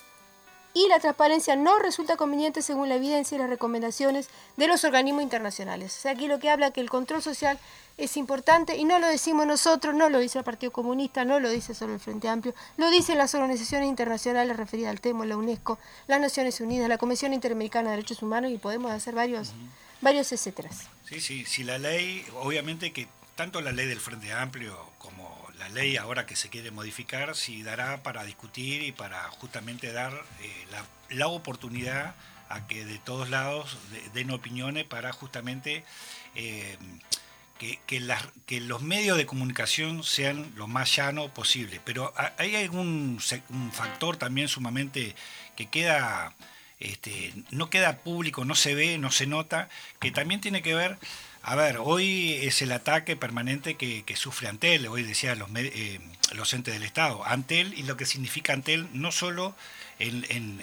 [0.78, 5.24] y la transparencia no resulta conveniente según la evidencia y las recomendaciones de los organismos
[5.24, 5.98] internacionales.
[5.98, 7.58] O sea, aquí lo que habla que el control social
[7.98, 11.50] es importante y no lo decimos nosotros, no lo dice el Partido Comunista, no lo
[11.50, 15.80] dice solo el Frente Amplio, lo dicen las organizaciones internacionales referidas al tema, la UNESCO,
[16.06, 19.54] las Naciones Unidas, la Comisión Interamericana de Derechos Humanos y podemos hacer varios,
[20.02, 20.70] varios etcétera.
[21.06, 25.70] Sí, sí, si la ley, obviamente que tanto la ley del Frente Amplio como la
[25.70, 30.67] ley ahora que se quiere modificar, sí dará para discutir y para justamente dar eh,
[31.10, 32.15] la, oportunidad
[32.50, 33.78] a que de todos lados
[34.13, 35.84] den opiniones para justamente
[36.36, 36.78] eh,
[37.58, 37.80] que,
[38.46, 41.82] que, los medios de comunicación sean lo más llano posible.
[41.84, 45.15] Pero hay algún un factor también sumamente
[45.56, 46.36] que queda,
[46.80, 50.98] este, no queda público, no se ve, no se nota, que también tiene que ver
[51.48, 56.02] a ver, hoy es el ataque permanente que, sufre Antel, hoy decía los, eh,
[56.52, 57.26] entes del Estado.
[57.26, 59.56] Antel y lo que significa Antel no solo
[59.98, 60.58] en,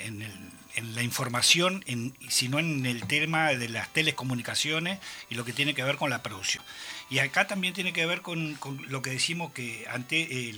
[0.95, 1.83] la información,
[2.29, 4.99] sino en el tema de las telecomunicaciones
[5.31, 6.63] y lo que tiene que ver con la producción.
[7.09, 10.55] Y acá también tiene que ver con, lo que decimos que ante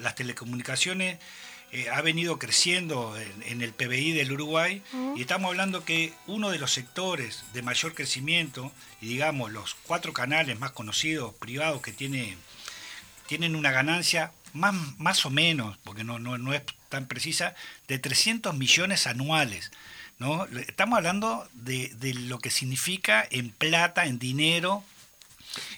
[0.00, 1.18] las telecomunicaciones
[1.70, 4.82] eh, ha venido creciendo en, el PBI del Uruguay
[5.16, 10.12] y estamos hablando que uno de los sectores de mayor crecimiento y digamos los cuatro
[10.12, 12.36] canales más conocidos privados que tiene,
[13.26, 17.54] tienen una ganancia más, más o menos, porque no, no, es tan precisa,
[17.86, 19.70] de 300 millones anuales.
[20.18, 20.46] ¿no?
[20.46, 24.84] Estamos hablando de, de lo que significa en plata, en dinero,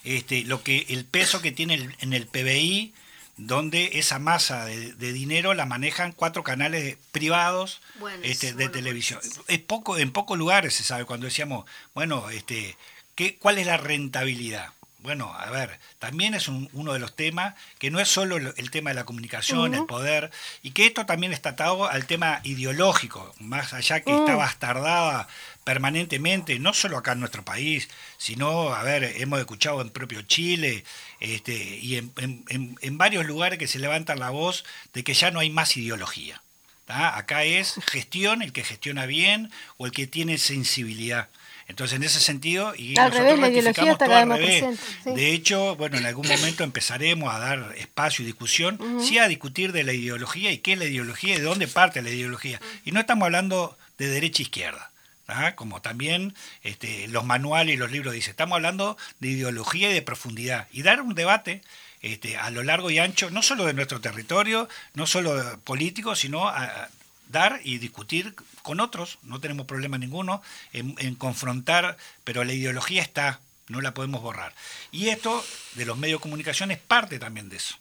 [0.04, 2.92] este, lo que el peso que tiene en el PBI
[3.40, 7.80] donde esa masa de, dinero la manejan cuatro canales privados
[8.22, 9.20] este, de televisión.
[9.48, 12.76] Es poco, en pocos lugares se sabe cuando decíamos, bueno, este,
[13.14, 14.74] ¿qué, ¿cuál es la rentabilidad?
[15.02, 18.90] Bueno, a ver, también es uno de los temas que no es solo el, tema
[18.90, 20.30] de la comunicación, el poder,
[20.62, 24.38] y que esto también está atado al tema ideológico, más allá que está mm.
[24.38, 25.28] bastardada
[25.64, 30.84] permanentemente, no solo acá en nuestro país, sino, a ver, hemos escuchado en propio Chile
[31.20, 35.48] este, y en, varios lugares que se levantan la voz de que ya no hay
[35.48, 36.42] más ideología.
[36.88, 41.28] Acá es gestión, el que gestiona bien o el que tiene sensibilidad.
[41.70, 44.64] Entonces, en ese sentido, y al revés, la ideología está cada vez
[45.04, 49.70] De hecho, bueno, en algún momento empezaremos a dar espacio y discusión, sí a discutir
[49.70, 52.60] de la ideología y qué es la ideología y de dónde parte la ideología.
[52.84, 54.90] Y no estamos hablando de derecha e izquierda.
[55.28, 55.54] ¿ah?
[55.54, 58.32] como también este, los manuales y los libros dicen.
[58.32, 60.66] Estamos hablando de ideología y de profundidad.
[60.72, 61.62] Y dar un debate
[62.02, 66.48] este, a lo largo y ancho, no solo de nuestro territorio, no solo político, sino
[66.48, 66.88] a,
[67.30, 70.42] dar y discutir con otros, no tenemos problema ninguno
[70.72, 74.54] en, confrontar, pero la ideología está, no la podemos borrar.
[74.90, 75.44] Y esto
[75.74, 77.76] de los medios de comunicación es parte también de eso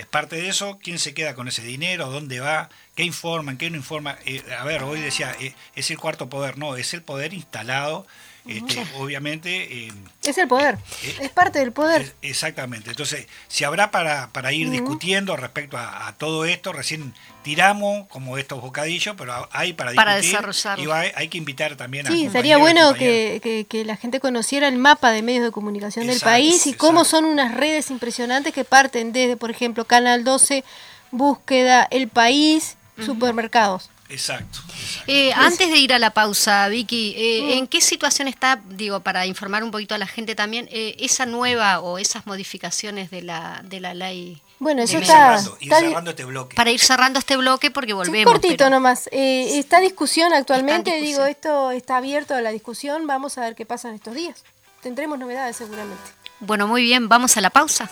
[0.00, 3.68] es parte de eso, quién se queda con ese dinero, dónde va, qué informan, qué
[3.68, 4.16] no informa.
[4.24, 8.06] Eh, a ver, hoy decía, eh, es el cuarto poder, no, es el poder instalado
[8.46, 9.86] este, obviamente...
[9.86, 9.92] Eh,
[10.24, 12.14] es el poder, eh, es parte del poder.
[12.22, 18.36] exactamente, entonces, si habrá para, para ir discutiendo respecto a, todo esto, recién tiramos como
[18.36, 19.92] estos bocadillos, pero hay para.
[19.94, 22.10] Para Y hay, que invitar también a...
[22.10, 26.66] Sí, sería bueno que, la gente conociera el mapa de medios de comunicación del país
[26.66, 30.64] y cómo son unas redes impresionantes que parten desde, por ejemplo, Canal 12,
[31.10, 33.90] Búsqueda, El País, supermercados.
[34.10, 34.58] Exacto.
[35.06, 39.26] Eh, antes de ir a la pausa, Vicky, eh, ¿en qué situación está, digo, para
[39.26, 43.62] informar un poquito a la gente también, eh, esa nueva o esas modificaciones de la,
[43.64, 44.42] de la ley?
[44.58, 46.54] Bueno, eso está, cerrando este bloque.
[46.56, 48.30] Para ir cerrando este bloque porque volvemos.
[48.30, 49.08] cortito nomás.
[49.12, 53.88] está discusión actualmente, digo, esto está abierto a la discusión, vamos a ver qué pasa
[53.88, 54.44] en estos días.
[54.82, 56.02] Tendremos novedades seguramente.
[56.40, 57.90] Bueno, muy bien, vamos a la pausa.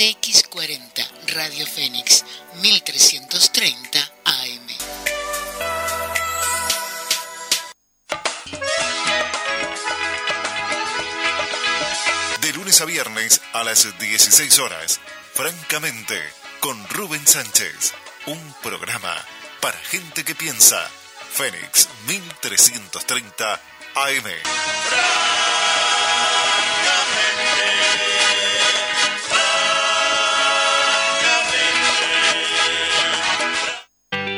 [0.00, 2.24] CX40 Radio Fénix
[2.62, 4.66] 1330 AM.
[12.40, 15.02] De lunes a viernes a las 16 horas,
[15.34, 16.18] francamente,
[16.60, 17.92] con Rubén Sánchez,
[18.24, 19.14] un programa
[19.60, 20.82] para gente que piensa.
[21.30, 23.60] Fénix 1330
[23.96, 25.19] AM.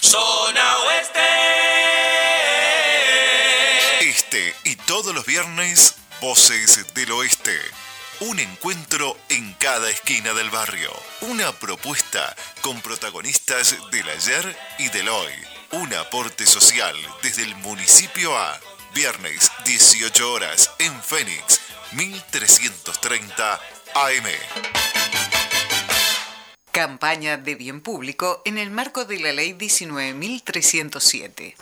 [0.00, 1.20] Zona Oeste.
[4.00, 7.58] Este y todos los viernes, Voces del Oeste.
[8.20, 10.90] Un encuentro en cada esquina del barrio.
[11.22, 15.32] Una propuesta con protagonistas del ayer y del hoy.
[15.72, 18.58] Un aporte social desde el municipio a
[18.94, 21.60] viernes 18 horas en Fénix
[21.92, 23.60] 1330
[23.94, 24.89] AM.
[26.72, 31.56] Campaña de bien público en el marco de la Ley 19.307.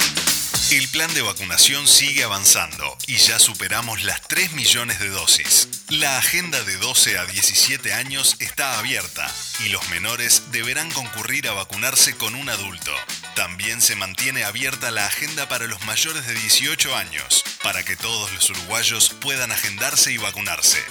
[0.70, 5.66] El plan de vacunación sigue avanzando y ya superamos las 3 millones de dosis.
[5.88, 9.26] La agenda de 12 a 17 años está abierta
[9.64, 12.92] y los menores deberán concurrir a vacunarse con un adulto.
[13.34, 18.30] También se mantiene abierta la agenda para los mayores de 18 años, para que todos
[18.34, 20.84] los uruguayos puedan agendarse y vacunarse.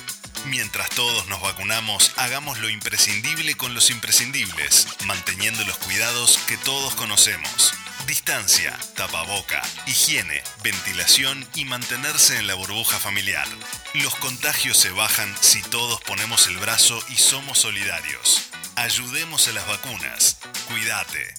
[0.50, 6.96] Mientras todos nos vacunamos, hagamos lo imprescindible con los imprescindibles, manteniendo los cuidados que todos
[6.96, 7.74] conocemos.
[8.08, 13.48] Distancia, tapaboca, higiene, ventilación y mantenerse en la burbuja familiar.
[13.96, 18.44] Los contagios se bajan si todos ponemos el brazo y somos solidarios.
[18.78, 20.38] Ayudemos a las vacunas.
[20.70, 21.34] Cuídate.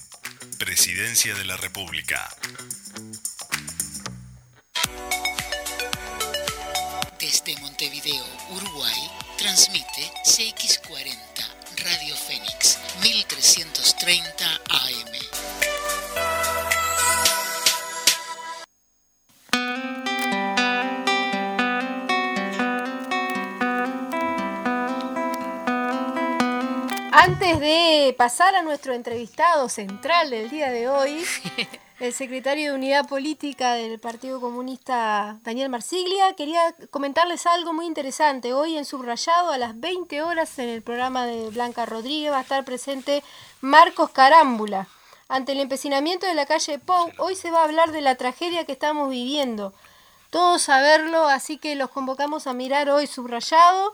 [0.59, 2.29] Presidencia de la República.
[7.19, 8.68] Desde Montevideo, Uruguay,
[9.39, 11.13] transmite CX40
[11.81, 15.07] Radio Fénix 1330 AM.
[27.13, 31.23] Antes de pasar a nuestro entrevistado central del día de hoy,
[31.99, 38.53] el secretario de Unidad Política del Partido Comunista, Daniel Marsiglia, quería comentarles algo muy interesante.
[38.53, 42.41] Hoy en Subrayado, a las 20 horas, en el programa de Blanca Rodríguez, va a
[42.41, 43.21] estar presente
[43.59, 44.87] Marcos Carámbula.
[45.27, 48.63] Ante el empecinamiento de la calle Pou, hoy se va a hablar de la tragedia
[48.63, 49.73] que estamos viviendo.
[50.29, 53.93] Todos a verlo, así que los convocamos a mirar hoy Subrayado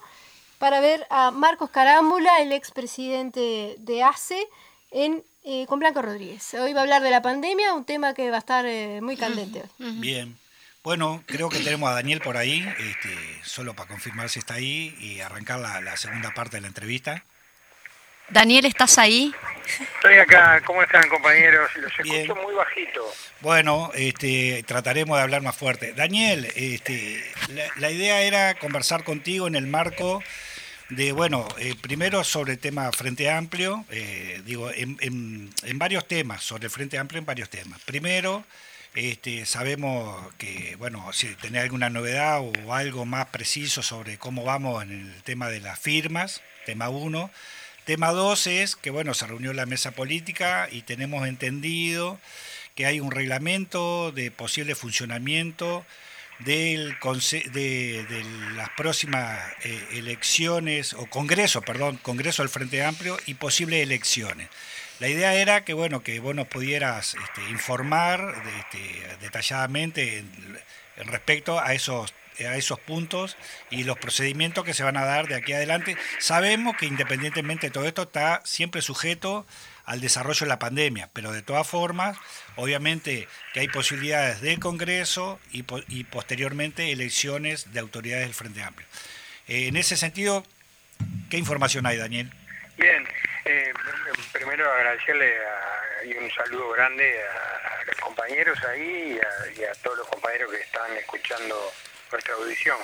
[0.60, 4.48] para ver a Marcos Carámbula, el expresidente de ACE,
[4.91, 6.53] en, eh, con Blanco Rodríguez.
[6.55, 9.15] Hoy va a hablar de la pandemia, un tema que va a estar eh, muy
[9.15, 9.91] candente hoy.
[9.99, 10.38] Bien.
[10.84, 14.95] Bueno, creo que tenemos a Daniel por ahí, este, solo para confirmar si está ahí
[14.99, 17.23] y arrancar la, la segunda parte de la entrevista.
[18.29, 19.34] Daniel, ¿estás ahí?
[19.95, 21.69] Estoy acá, ¿cómo están compañeros?
[21.75, 22.21] Los Bien.
[22.21, 23.01] escucho muy bajito.
[23.41, 25.93] Bueno, este, trataremos de hablar más fuerte.
[25.93, 30.23] Daniel, este, la, la idea era conversar contigo en el marco
[30.89, 36.65] de, bueno, eh, primero sobre el tema Frente Amplio, eh, digo, en, varios temas, sobre
[36.65, 37.82] el Frente Amplio en varios temas.
[37.82, 38.45] Primero,
[38.93, 44.84] este, sabemos que, bueno, si tenés alguna novedad o algo más preciso sobre cómo vamos
[44.84, 47.32] en el tema de las firmas, tema uno.
[47.86, 52.19] Tema dos es que, bueno, se reunió la mesa política y tenemos entendido
[52.76, 55.86] que hay un reglamento de posible funcionamiento
[56.39, 56.98] del
[57.52, 63.82] de, de las próximas eh, elecciones, o congreso, perdón, congreso del Frente Amplio y posibles
[63.82, 64.50] elecciones.
[65.00, 70.60] La idea era que, bueno, que vos nos pudieras este, informar este, detalladamente en,
[70.98, 73.38] en respecto a esos a esos puntos
[73.69, 75.95] y los procedimientos que se van a dar de aquí adelante.
[76.19, 79.45] Sabemos que independientemente de todo esto está siempre sujeto
[79.86, 82.17] al desarrollo de la pandemia, pero de todas formas,
[82.56, 88.88] obviamente que hay posibilidades del Congreso y posteriormente elecciones de autoridades del Frente Amplio.
[89.47, 90.43] Eh, en ese sentido,
[91.30, 92.32] ¿qué información hay, Daniel?
[92.78, 93.07] Bien,
[93.45, 93.72] eh,
[94.32, 99.64] primero agradecerle a- y un saludo grande a, a los compañeros ahí y a, y
[99.64, 101.55] a todos los compañeros que están escuchando
[102.12, 102.78] nuestra audición.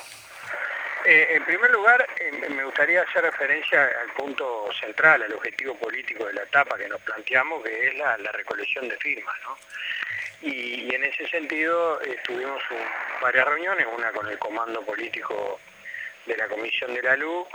[1.04, 2.08] Eh, en primer lugar,
[2.50, 7.02] me gustaría hacer referencia al punto central, al objetivo político de la etapa que nos
[7.02, 9.36] planteamos, que es la, recolección de firmas.
[9.44, 9.58] ¿no?
[10.42, 12.62] Y, en ese sentido eh, tuvimos
[13.22, 15.60] varias reuniones, una con el comando político
[16.26, 17.48] de la Comisión de la Luz,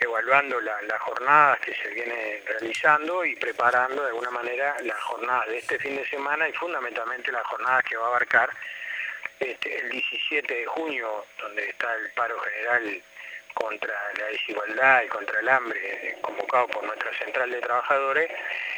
[0.00, 5.58] evaluando las jornadas que se vienen realizando y preparando de alguna manera las jornadas de
[5.58, 8.50] este fin de semana y fundamentalmente las jornadas que va a abarcar
[9.40, 13.02] este, el 17 de junio, donde está el paro general
[13.54, 18.30] contra la desigualdad y contra el hambre eh, convocado por nuestra central de trabajadores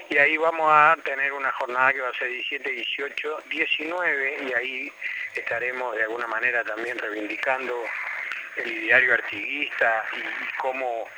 [0.08, 4.52] y ahí vamos a tener una jornada que va a ser 17, 18, 19 y
[4.54, 4.92] ahí
[5.34, 7.84] estaremos de alguna manera también reivindicando
[8.56, 11.08] el ideario artiguista y, cómo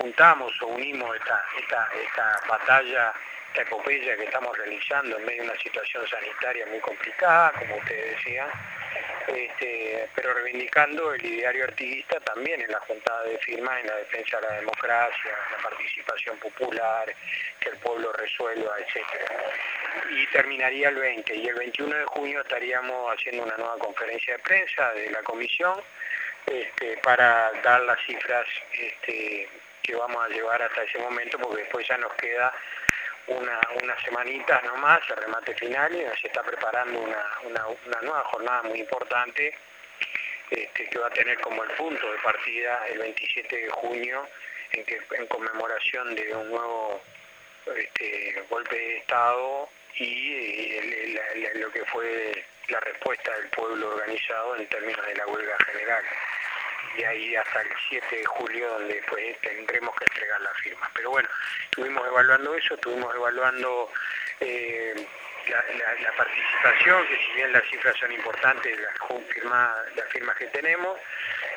[0.00, 3.12] juntamos o unimos esta, esta, esta batalla,
[3.48, 8.16] esta epopeya que estamos realizando en medio de una situación sanitaria muy complicada, como ustedes
[8.16, 8.48] decían,
[9.28, 14.40] este, pero reivindicando el ideario artiguista también en la juntada de firmas, en la defensa
[14.40, 17.14] de la democracia, la participación popular,
[17.60, 19.06] que el pueblo resuelva, etc.
[20.10, 24.42] Y terminaría el 20, y el 21 de junio estaríamos haciendo una nueva conferencia de
[24.42, 25.80] prensa de la comisión
[26.46, 29.48] este, para dar las cifras este,
[29.82, 32.52] que vamos a llevar hasta ese momento, porque después ya nos queda
[33.28, 37.26] una, una semanita nomás, el remate final, y se está preparando una,
[38.02, 39.54] nueva jornada muy importante
[40.50, 44.28] este, que va a tener como el punto de partida el 27 de junio,
[44.72, 47.02] en, que, en conmemoración de un nuevo
[47.76, 50.80] este, golpe de Estado y
[51.54, 56.02] lo que fue la respuesta del pueblo organizado en términos de la huelga general
[56.96, 60.90] y ahí hasta el 7 de julio donde pues tendremos que entregar la firma.
[60.94, 61.28] Pero bueno,
[61.64, 63.90] estuvimos evaluando eso, estuvimos evaluando
[64.40, 65.06] eh,
[65.48, 70.98] la, participación, que si bien las cifras son importantes, las, firmas que tenemos,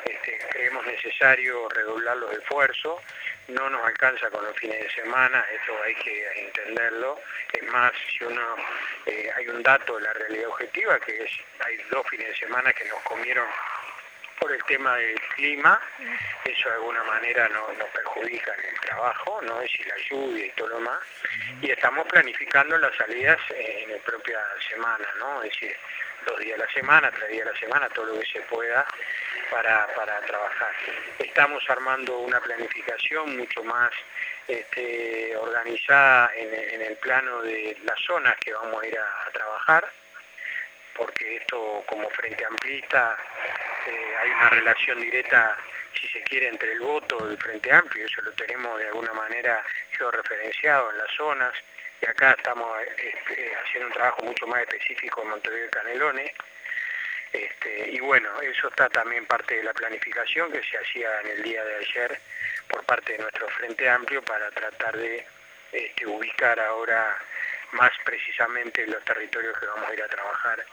[0.04, 3.00] este, creemos necesario redoblar los esfuerzos,
[3.48, 7.20] no nos alcanza con los fines de semana, eso hay que entenderlo,
[7.52, 8.56] es más, si uno,
[9.06, 11.30] eh, hay un dato de la realidad objetiva, que es,
[11.60, 13.46] hay dos fines de semana que nos comieron
[14.40, 15.80] por el tema del clima,
[16.44, 19.60] eso de alguna manera nos perjudica en el trabajo, ¿no?
[19.60, 21.00] es decir, la lluvia y todo lo más,
[21.60, 25.42] y estamos planificando las salidas en la propia semana, ¿no?
[25.42, 25.76] es decir,
[26.26, 28.86] dos días a la semana, tres días a la semana, todo lo que se pueda
[29.50, 29.86] para,
[30.26, 30.72] trabajar.
[31.18, 33.90] Estamos armando una planificación mucho más
[34.48, 39.92] este, organizada en, el plano de las zonas que vamos a ir a trabajar,
[40.96, 43.16] porque esto como Frente Amplista
[43.86, 45.56] eh, hay una relación directa,
[45.94, 49.62] si se quiere, entre el voto del Frente Amplio, eso lo tenemos de alguna manera
[50.12, 51.52] referenciado en las zonas,
[52.00, 56.32] y acá estamos este, haciendo un trabajo mucho más específico en Montevideo y Canelones,
[57.32, 61.42] este, y bueno, eso está también parte de la planificación que se hacía en el
[61.42, 62.20] día de ayer
[62.68, 65.26] por parte de nuestro Frente Amplio para tratar de
[65.72, 67.16] este, ubicar ahora
[67.72, 70.64] más precisamente los territorios que vamos a ir a trabajar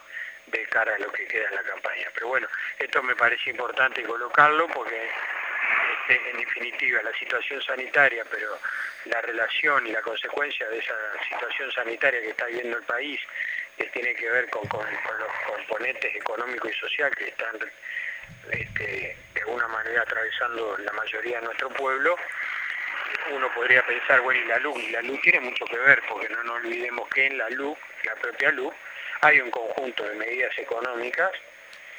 [0.48, 2.08] de cara a lo que queda en la campaña.
[2.14, 2.48] Pero bueno,
[2.80, 5.10] esto me parece importante colocarlo porque
[6.10, 8.60] en definitiva la situación sanitaria, pero
[9.06, 10.96] la relación y la consecuencia de esa
[11.30, 13.20] situación sanitaria que está viviendo el país,
[13.78, 17.58] que tiene que ver con, los componentes económicos y sociales que están
[18.52, 22.18] este, de alguna manera atravesando la mayoría de nuestro pueblo,
[23.32, 26.30] uno podría pensar, bueno, y la luz, y la luz tiene mucho que ver, porque
[26.30, 28.74] no nos olvidemos que en la luz, la propia luz,
[29.24, 31.32] hay un conjunto de medidas económicas,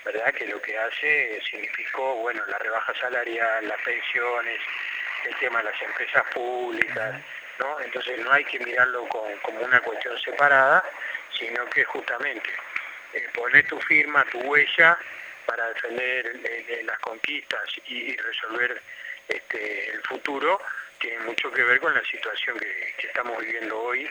[0.04, 0.32] ¿verdad?
[0.34, 4.60] Que lo que hace significó, bueno, la rebaja salarial, las pensiones,
[5.24, 7.14] el tema de las empresas públicas,
[7.58, 7.80] ¿no?
[7.80, 10.84] Entonces no hay que mirarlo como una cuestión separada,
[11.38, 12.50] sino que justamente
[13.14, 14.98] eh, poner tu firma, tu huella
[15.46, 18.82] para defender eh, las conquistas y, resolver
[19.28, 20.60] este, el futuro,
[20.98, 24.10] tiene mucho que ver con la situación que estamos viviendo hoy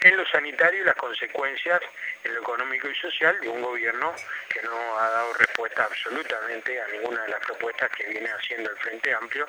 [0.00, 1.80] en lo sanitario y las consecuencias
[2.22, 4.14] en lo económico y social de un gobierno
[4.48, 8.76] que no ha dado respuesta absolutamente a ninguna de las propuestas que viene haciendo el
[8.76, 9.48] Frente Amplio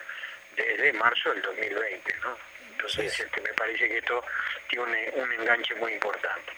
[0.55, 2.15] desde marzo del 2020.
[2.23, 2.37] ¿no?
[2.71, 4.23] Entonces este, me parece que esto
[4.67, 6.53] tiene un, enganche muy importante.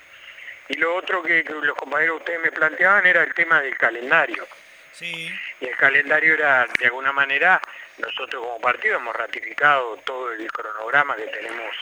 [0.70, 4.48] Y lo otro que, los compañeros ustedes me planteaban era el tema del calendario.
[4.92, 5.32] Sí.
[5.62, 7.62] Y el calendario era, de alguna manera,
[7.98, 11.76] nosotros como partido hemos ratificado todo el cronograma que tenemos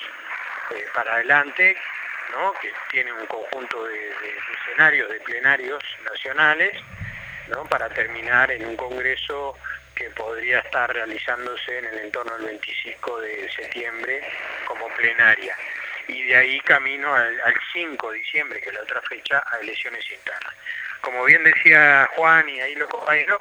[0.72, 1.76] eh, para adelante,
[2.62, 4.12] que tiene un conjunto de,
[4.60, 6.78] escenarios, de plenarios nacionales,
[7.70, 9.56] para terminar en un congreso
[9.96, 14.22] que podría estar realizándose en el entorno del 25 de septiembre
[14.68, 15.56] como plenaria.
[16.08, 17.40] Y de ahí camino al,
[17.74, 20.54] 5 de diciembre, que es la otra fecha, a elecciones internas.
[21.02, 23.40] Como bien decía Juan y ahí los compañeros,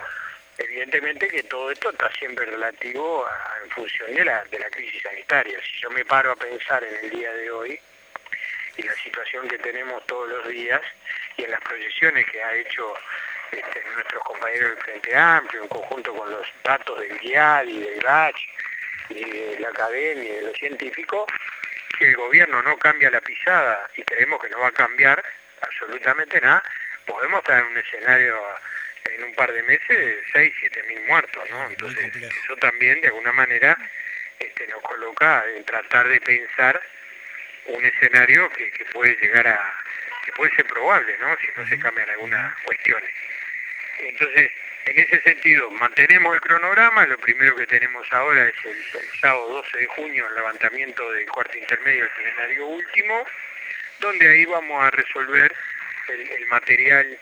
[0.59, 3.27] evidentemente que todo esto está siempre relativo
[3.63, 5.59] en función de la, de la crisis sanitaria.
[5.63, 7.81] Si yo me paro a pensar en el día de hoy,
[8.77, 10.81] y la situación que tenemos todos los días
[11.37, 12.95] y en las proyecciones que ha hecho
[13.53, 18.01] este, nuestros compañeros del Frente Amplio, en conjunto con los datos del GIAD y del
[18.01, 18.49] GACH
[19.11, 21.27] y de la academia y de los científicos,
[21.99, 25.23] que el gobierno no cambia la pisada y creemos que no va a cambiar
[25.61, 26.63] absolutamente nada,
[27.07, 28.41] podemos estar en un escenario
[29.13, 31.67] en un par de meses de 6, 7 mil muertos, ¿no?
[31.69, 32.11] Entonces
[32.45, 33.77] eso también de alguna manera
[34.39, 36.81] este, nos coloca en tratar de pensar
[37.67, 39.75] un escenario que, que puede llegar a,
[40.25, 41.37] que puede ser probable, ¿no?
[41.39, 43.11] Si no se cambian algunas cuestiones.
[44.01, 44.51] Entonces,
[44.87, 49.79] en ese sentido, mantenemos el cronograma, lo primero que tenemos ahora es el, sábado 12
[49.79, 53.25] de junio, el levantamiento del cuarto intermedio, el plenario último,
[54.01, 55.55] donde ahí vamos a resolver
[56.09, 57.19] el, material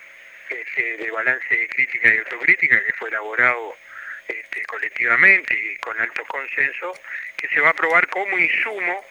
[0.98, 3.76] de balance de crítica y autocrítica que fue elaborado
[4.28, 6.92] este, colectivamente y con alto consenso,
[7.36, 9.05] que se va a aprobar como insumo,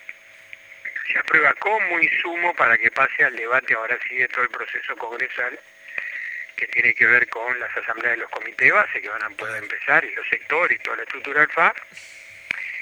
[1.11, 4.95] se aprueba como insumo para que pase al debate ahora sí de todo el proceso
[4.95, 5.59] congresal
[6.55, 9.29] que tiene que ver con las asambleas de los comités de base que van a
[9.31, 11.73] poder empezar y los sectores y toda la estructura del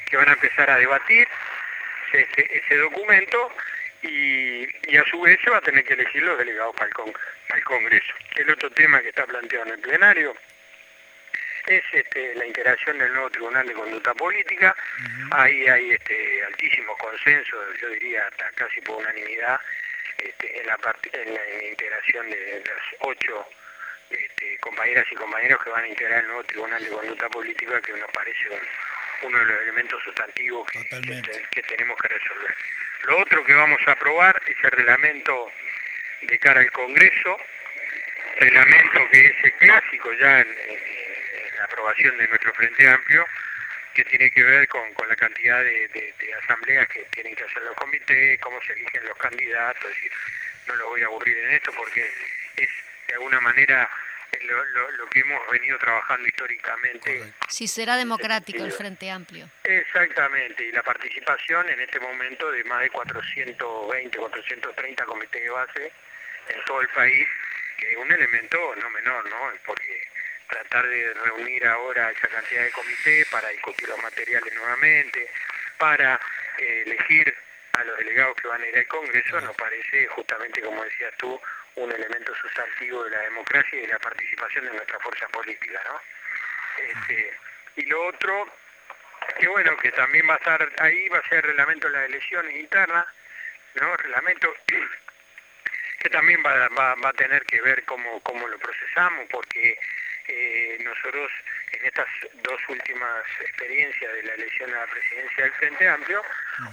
[0.05, 1.28] que van a empezar a debatir
[2.12, 3.55] ese, ese documento
[4.02, 8.14] y, a su vez se va a tener que elegir los delegados para el, Congreso.
[8.36, 10.36] El otro tema que está planteado en el plenario
[11.68, 14.76] es este, la integración del nuevo Tribunal de Conducta Política.
[15.32, 19.60] Ahí hay este, altísimo consenso, yo diría hasta casi por unanimidad,
[20.18, 20.80] este, en, la
[21.14, 23.47] en, la, integración de las ocho
[24.10, 27.93] este, compañeras y compañeros que van a integrar el nuevo Tribunal de Conducta Política, que
[27.93, 28.50] nos parece
[29.24, 32.56] uno de los elementos sustantivos que, tenemos que resolver.
[33.04, 35.52] Lo otro que vamos a aprobar es el reglamento
[36.22, 37.38] de cara al Congreso,
[38.38, 40.56] reglamento que es clásico ya en,
[41.58, 43.26] la aprobación de nuestro Frente Amplio,
[43.94, 46.14] que tiene que ver con, la cantidad de,
[46.44, 49.92] asambleas que tienen que hacer los comités, cómo se eligen los candidatos,
[50.68, 52.10] no lo voy a aburrir en esto porque
[52.56, 52.70] es
[53.08, 53.90] de alguna manera
[54.98, 57.34] lo, que hemos venido trabajando históricamente.
[57.48, 59.50] Si será democrático el Frente Amplio.
[59.64, 65.92] Exactamente, y la participación en este momento de más de 420, 430 comités de base
[66.50, 67.28] en todo el país,
[67.78, 69.54] que es un elemento no menor, ¿no?
[69.66, 70.08] Porque
[70.48, 75.30] tratar de reunir ahora esa cantidad de comités para discutir los materiales nuevamente,
[75.78, 76.20] para
[76.58, 77.36] eh, elegir
[77.74, 81.40] a los delegados que van a ir al Congreso, nos parece, justamente como decías tú,
[81.84, 86.02] un elemento sustantivo de la democracia y de la participación de nuestra fuerza política, ¿no?
[86.78, 87.38] Este,
[87.78, 88.48] y lo otro,
[89.40, 92.10] que bueno, que también va a estar ahí, va a ser el reglamento de las
[92.10, 93.06] elecciones internas,
[93.76, 93.96] ¿no?
[93.98, 94.54] Reglamento
[96.00, 99.78] que también va, va, va a tener que ver cómo, cómo lo procesamos, porque
[100.28, 101.32] eh, nosotros
[101.72, 102.08] en estas
[102.44, 106.22] dos últimas experiencias de la elección a la presidencia del Frente Amplio,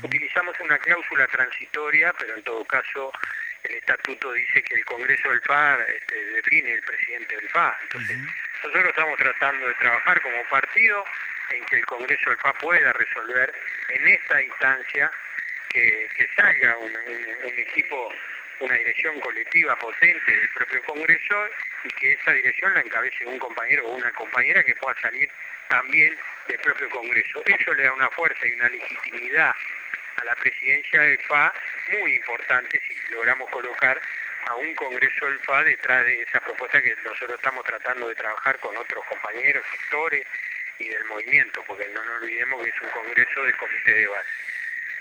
[0.03, 3.13] utilizamos una cláusula transitoria, pero en todo caso
[3.69, 7.79] el estatuto dice que el Congreso del FA este, define el presidente del FA.
[7.83, 8.19] Entonces,
[8.63, 11.05] nosotros estamos tratando de trabajar como partido
[11.51, 13.53] en que el Congreso del FA pueda resolver
[13.91, 15.11] en esta instancia
[15.71, 18.13] que, salga un, equipo,
[18.61, 21.49] una dirección colectiva potente del propio Congreso
[21.85, 25.31] y que esa dirección la encabece un compañero o una compañera que pueda salir
[25.69, 26.17] también
[26.49, 27.43] del propio Congreso.
[27.45, 29.55] Eso le da una fuerza y una legitimidad
[30.17, 31.53] a la presidencia del FA
[32.01, 34.01] muy importante si logramos colocar
[34.47, 38.59] a un Congreso del FA detrás de esa propuesta que nosotros estamos tratando de trabajar
[38.61, 40.27] con otros compañeros, sectores
[40.79, 44.29] y del movimiento, porque no nos olvidemos que es un Congreso del Comité de Base.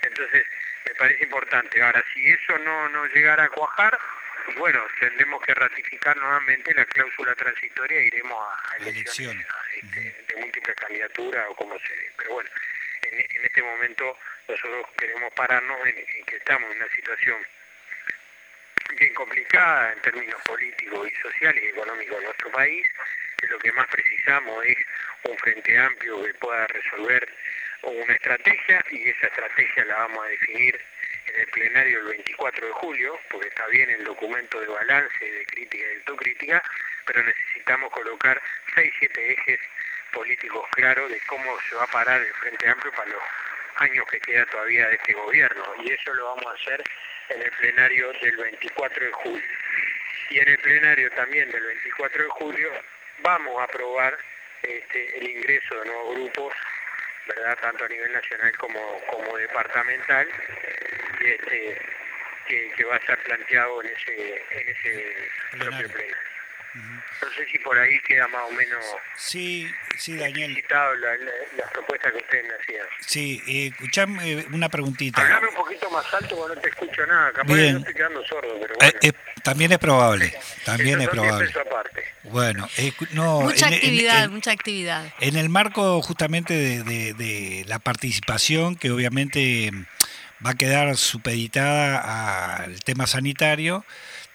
[0.04, 0.46] Entonces,
[0.86, 1.82] me parece importante.
[1.82, 3.98] Ahora, si eso no, no llegara a cuajar,
[4.58, 9.46] bueno, tendremos que ratificar nuevamente la cláusula transitoria e iremos a, elecciones,
[9.76, 12.50] este, de múltiples candidaturas o como se Pero bueno,
[13.14, 15.96] en este momento nosotros queremos pararnos en,
[16.26, 17.38] que estamos en una situación
[18.98, 22.88] bien complicada en términos políticos y sociales y económicos de nuestro país,
[23.50, 24.78] lo que más precisamos es
[25.24, 27.28] un frente amplio que pueda resolver
[27.84, 30.80] una estrategia y esa estrategia la vamos a definir
[31.28, 35.46] en el plenario el 24 de julio, porque está bien el documento de balance, de
[35.46, 36.64] crítica y de autocrítica,
[37.06, 38.42] pero necesitamos colocar
[38.76, 39.60] 6, 7 ejes
[40.16, 43.22] políticos claros de cómo se va a parar el Frente Amplio para los
[43.76, 46.84] años que queda todavía de este gobierno y eso lo vamos a hacer
[47.30, 49.46] en el plenario del 24 de julio.
[50.30, 52.72] Y en el plenario también del 24 de julio
[53.20, 54.18] vamos a aprobar
[54.64, 56.54] este, el ingreso de nuevos grupos,
[57.28, 57.58] ¿verdad?
[57.62, 60.28] tanto a nivel nacional como, como departamental,
[61.20, 61.82] este,
[62.48, 66.35] que, va a estar planteado en ese, en ese propio plenario.
[66.76, 68.84] No sé si por ahí queda más o menos
[69.16, 69.66] sí,
[69.98, 70.62] sí, Daniel.
[70.70, 71.16] La,
[71.58, 72.86] las propuestas que ustedes me hacían.
[73.00, 75.22] Sí, eh, escuchame eh, una preguntita.
[75.22, 77.32] Hablame un poquito más alto porque no te escucho nada.
[77.32, 77.74] Capaz Bien.
[77.74, 79.18] no estoy quedando sordo, pero eh, bueno.
[79.44, 80.34] también es probable,
[80.66, 81.50] también es probable.
[81.62, 82.04] Aparte.
[82.24, 85.14] Bueno, eh, no, mucha en- en- actividad, en- mucha actividad.
[85.22, 89.72] En el marco justamente de, de- de la participación, que obviamente
[90.46, 93.86] va a quedar supeditada al tema sanitario,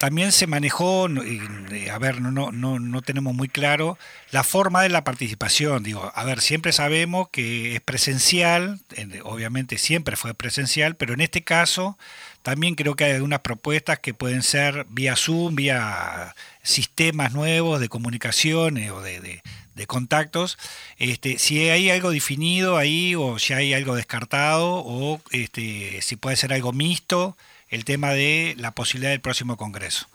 [0.01, 3.99] también se manejó, eh, a ver, no, no, no, tenemos muy claro
[4.31, 5.83] la forma de la participación.
[5.83, 11.21] Digo, a ver, siempre sabemos que es presencial, en- obviamente siempre fue presencial, pero en
[11.21, 11.99] este caso
[12.43, 17.91] también creo que hay algunas propuestas que pueden ser vía Zoom, vía sistemas nuevos de
[17.91, 19.43] comunicación eh, o de, de-
[19.75, 20.57] de contactos.
[20.97, 26.37] Este, si hay algo definido ahí o si hay algo descartado o este, si puede
[26.37, 27.37] ser algo mixto,
[27.71, 30.09] el tema de la posibilidad del próximo Congreso.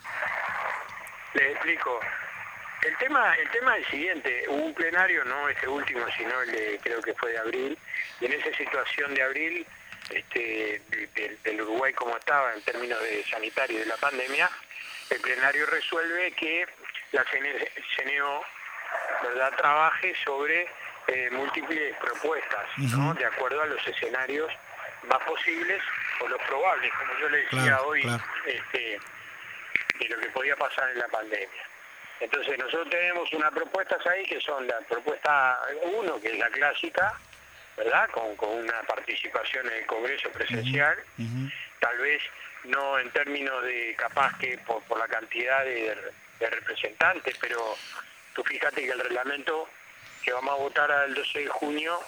[1.34, 2.00] Les explico.
[2.84, 6.52] El tema, el tema es el siguiente, hubo un plenario, no este último, sino el
[6.52, 7.78] de, creo que fue de abril,
[8.22, 9.66] y en esa situación de abril,
[10.12, 14.50] este, de- de- del Uruguay como estaba en términos de sanitario y de la pandemia,
[15.10, 16.68] el plenario resuelve que
[17.12, 18.42] la CNE CNO
[19.24, 19.52] ¿verdad?
[19.58, 20.68] trabaje sobre
[21.08, 23.14] eh, múltiples propuestas, ¿no?
[23.16, 24.52] De acuerdo a los escenarios
[25.08, 25.82] más posibles
[26.22, 28.24] o los probables, como yo le decía Claro, hoy, claro.
[28.46, 29.00] este,
[30.00, 31.64] de lo que podía pasar en la pandemia.
[32.20, 37.14] Entonces nosotros tenemos unas propuestas ahí que son la propuesta 1, que es la clásica,
[37.78, 38.10] ¿verdad?
[38.12, 40.98] Con, con una participación en el Congreso presencial,
[41.80, 42.22] tal vez
[42.64, 45.96] no en términos de capaz que por, por la cantidad de,
[46.40, 47.76] de representantes, pero
[48.34, 49.68] tú fíjate que el reglamento
[50.24, 52.00] que vamos a votar el 12 de junio,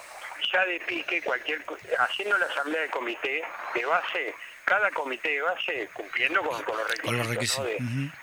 [0.52, 1.64] ya de pique cualquier,
[1.98, 3.42] haciendo la asamblea de comité
[3.74, 4.34] de base,
[4.64, 7.32] cada comité de base cumpliendo con, con los requisitos, Con los ¿no?
[7.32, 7.64] requisitos.
[7.66, 7.78] de,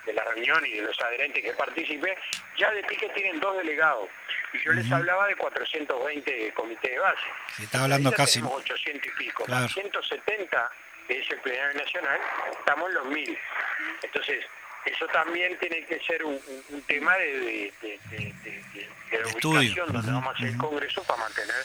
[0.06, 2.16] de la reunión y de los adherentes que participen,
[2.58, 4.10] ya de pique tienen dos delegados.
[4.54, 7.22] Y yo les hablaba de 420 comités de base.
[7.58, 8.40] Se está hablando casi.
[8.40, 9.44] Tenemos 800 y pico.
[9.46, 9.64] Claro.
[9.64, 10.72] Más 170
[11.08, 12.20] que es el plenario nacional,
[12.58, 13.38] estamos en los 1000.
[14.02, 14.44] Entonces,
[14.86, 16.40] eso también tiene que ser un,
[16.88, 20.58] tema de, de, de- de- de- de- de la ubicación donde vamos a hacer el
[20.58, 21.56] Congreso para mantener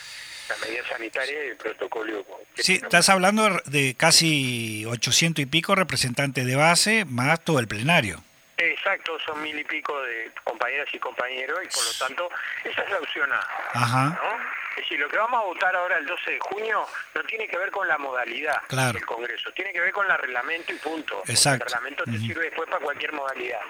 [0.50, 2.26] la medida sanitaria y el protocolo.
[2.56, 8.22] Sí, estás hablando de casi 800 y pico representantes de base, más todo el plenario.
[8.56, 12.28] Exacto, son mil y pico de compañeras y compañeros y por lo tanto
[12.64, 13.46] esa es la opción A.
[13.72, 14.04] Ajá.
[14.22, 14.60] ¿no?
[14.76, 17.56] Es decir, lo que vamos a votar ahora el 12 de junio no tiene que
[17.56, 18.92] ver con la modalidad Claro.
[18.92, 21.22] del Congreso, tiene que ver con el reglamento y punto.
[21.26, 21.64] Exacto.
[21.64, 23.60] El reglamento te sirve después para cualquier modalidad.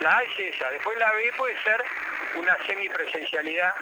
[0.00, 1.84] La A es esa, después la B puede ser
[2.36, 3.74] una semipresencialidad,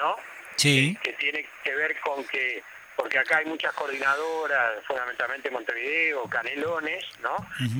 [0.00, 0.16] ¿no?
[0.56, 0.96] Sí.
[1.02, 2.62] que tiene que ver con que,
[2.96, 7.36] porque acá hay muchas coordinadoras, fundamentalmente Montevideo, Canelones, ¿no?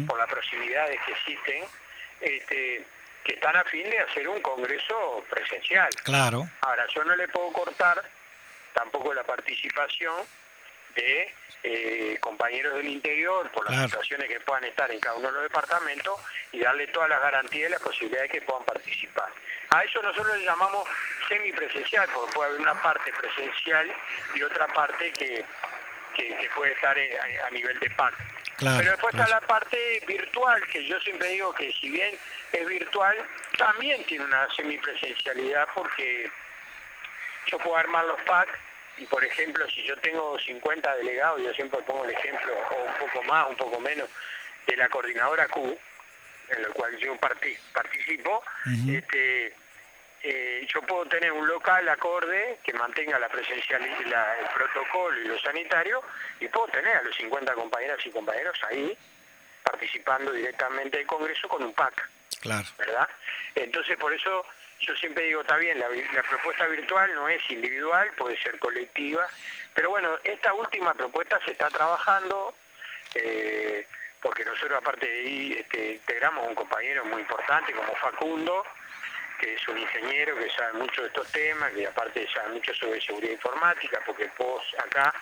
[0.07, 1.65] Por las proximidades que existen,
[2.21, 2.87] este,
[3.25, 5.89] que están a fin de hacer un congreso presencial.
[6.05, 6.49] Claro.
[6.61, 8.03] Ahora, yo no le puedo cortar
[8.73, 10.15] tampoco la participación
[10.97, 11.33] de
[11.63, 13.89] eh, compañeros del interior por las Claro.
[13.89, 16.21] situaciones que puedan estar en cada uno de los departamentos
[16.53, 19.29] y darle todas las garantías y las posibilidades que puedan participar.
[19.71, 20.89] A eso nosotros le llamamos
[21.29, 23.93] semipresencial, porque puede haber una parte presencial
[24.35, 25.45] y otra parte que,
[26.15, 28.15] que, que puede estar eh, a, a nivel de PAC.
[28.59, 29.25] Claro, Pero después claro.
[29.31, 32.17] está la parte virtual, que yo siempre digo que si bien
[32.53, 33.17] es virtual,
[33.59, 36.31] también tiene una semipresencialidad porque
[37.49, 38.49] yo puedo armar los PAC
[38.99, 42.95] y por ejemplo si yo tengo 50 delegados, yo siempre pongo el ejemplo, o un
[43.09, 44.09] poco más, un poco menos,
[44.67, 45.79] de la coordinadora Q,
[46.49, 48.43] en la cual yo parti- participo,
[48.89, 49.55] este,
[50.23, 55.39] eh, yo puedo tener un local acorde que mantenga la presencialidad, el protocolo y lo
[55.39, 56.03] sanitario,
[56.41, 58.97] y puedo tener a los 50 compañeras y compañeros ahí
[59.63, 62.09] participando directamente del Congreso con un PAC.
[62.41, 62.67] Claro.
[62.79, 63.09] ¿verdad?
[63.55, 64.45] Entonces, por eso
[64.81, 65.89] yo siempre digo, está bien, la,
[66.23, 69.27] propuesta virtual no es individual, puede ser colectiva,
[69.75, 72.55] pero bueno, esta última propuesta se está trabajando,
[73.15, 73.87] eh,
[74.21, 78.65] porque nosotros aparte de ahí este, integramos un compañero muy importante como Facundo,
[79.39, 83.01] que es un ingeniero que sabe mucho de estos temas, que aparte sabe mucho sobre
[83.01, 85.15] seguridad informática, porque vos acá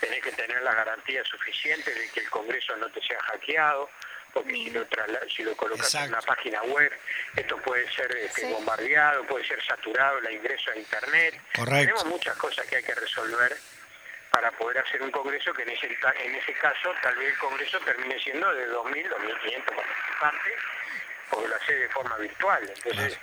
[0.00, 3.90] tenés que tener las garantías suficientes de que el Congreso no te sea hackeado,
[4.42, 6.92] porque si lo, trasla- si lo colocas en una página web,
[7.36, 8.52] esto puede ser este, Sí.
[8.52, 11.40] bombardeado, puede ser saturado el ingreso a Internet.
[11.54, 11.78] Correcto.
[11.80, 13.56] Tenemos muchas cosas que hay que resolver
[14.30, 17.78] para poder hacer un congreso que en ese, en ese caso tal vez el congreso
[17.80, 20.52] termine siendo de 2.000, 2.500 participantes,
[21.30, 22.72] porque lo hace de forma virtual.
[22.76, 23.18] Entonces,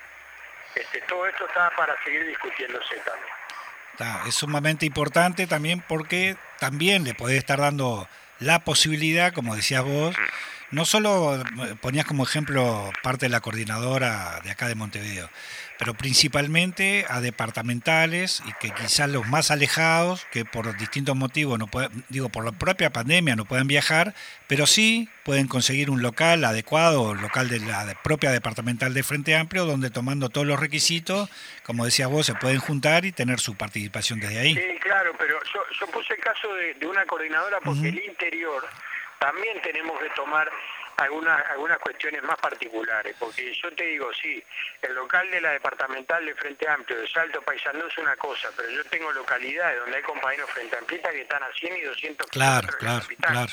[0.75, 3.33] este, todo esto está para seguir discutiéndose también.
[3.93, 8.09] Está, es sumamente importante también porque también le puede estar dando
[8.39, 10.13] la posibilidad, como decías vos,
[10.75, 15.29] no solo eh, ponías como ejemplo parte de la coordinadora de acá de Montevideo,
[15.79, 21.67] pero principalmente a departamentales y que quizás los más alejados, que por distintos motivos, no
[21.67, 24.13] pueden, digo, por la propia pandemia no pueden viajar,
[24.47, 29.65] pero sí pueden conseguir un local adecuado, local de la propia departamental de Frente Amplio,
[29.65, 31.29] donde tomando todos los requisitos,
[31.63, 34.55] como decías vos, se pueden juntar y tener su participación desde ahí.
[34.55, 35.39] Sí, claro, pero
[35.79, 38.67] yo, puse el caso de, una coordinadora porque el interior
[39.19, 40.51] también tenemos que tomar
[40.97, 44.43] algunas algunas cuestiones más particulares, porque yo te digo, sí,
[44.81, 48.69] el local de la departamental de Frente Amplio de Salto Paisandú es una cosa, pero
[48.69, 52.67] yo tengo localidades donde hay compañeros Frente Amplita que están a 100 y 200 claro,
[52.79, 53.51] claro, claro.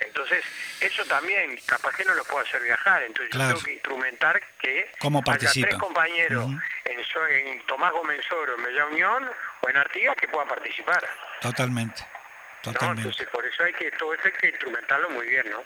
[0.00, 0.44] Entonces,
[0.80, 4.90] eso también, capaz que no lo puedo hacer viajar, entonces yo tengo que instrumentar que
[5.00, 6.50] ¿Cómo haya tres compañeros
[6.84, 9.28] en, Tomás Gómez Oro, en Bella Unión
[9.60, 11.04] o en Artigas que puedan participar.
[11.40, 12.06] Totalmente,
[12.62, 13.02] totalmente.
[13.02, 15.64] Entonces, por eso hay que, todo esto hay que instrumentarlo muy bien, ¿no?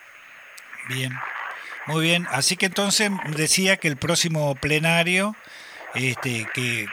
[0.89, 1.13] Bien,
[1.87, 2.27] muy bien.
[2.31, 5.37] Así que entonces decía que el próximo plenario,
[5.95, 6.87] este, que,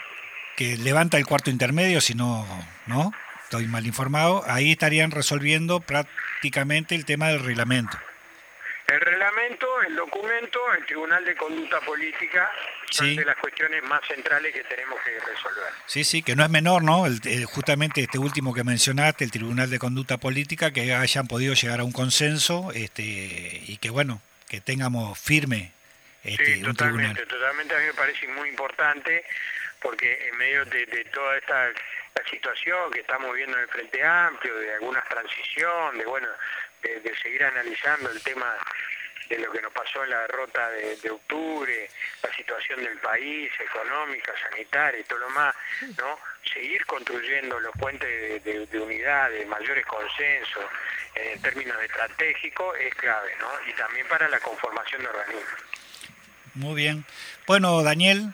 [0.56, 2.46] que levanta el cuarto intermedio, si no,
[2.86, 3.12] ¿no?
[3.44, 7.98] Estoy mal informado, ahí estarían resolviendo prácticamente el tema del reglamento.
[8.90, 12.50] El reglamento, el documento, el Tribunal de Conducta Política
[12.90, 15.72] son de las cuestiones más centrales que tenemos que resolver.
[15.86, 17.04] Sí, sí, que no es menor, ¿no?
[17.46, 21.84] justamente este último que mencionaste, el Tribunal de Conducta Política, que hayan podido llegar a
[21.84, 25.72] un consenso este, y que, bueno, que tengamos firme
[26.24, 29.24] este, sí, totalmente, totalmente a mí me parece muy importante
[29.80, 34.54] porque en medio de, toda esta la situación que estamos viendo en el Frente Amplio,
[34.58, 36.26] de alguna transición, de bueno,
[36.82, 38.56] de, seguir analizando el tema
[39.28, 41.88] de lo que nos pasó en la derrota de, octubre,
[42.22, 45.54] la situación del país, económica, sanitaria y todo lo más,
[45.96, 46.18] ¿no?
[46.52, 50.64] Seguir construyendo los puentes de, unidad, de mayores consensos
[51.14, 53.48] en términos estratégicos es clave, ¿no?
[53.68, 55.60] Y también para la conformación de organismos.
[56.54, 57.04] Muy bien.
[57.46, 58.32] Bueno, Daniel,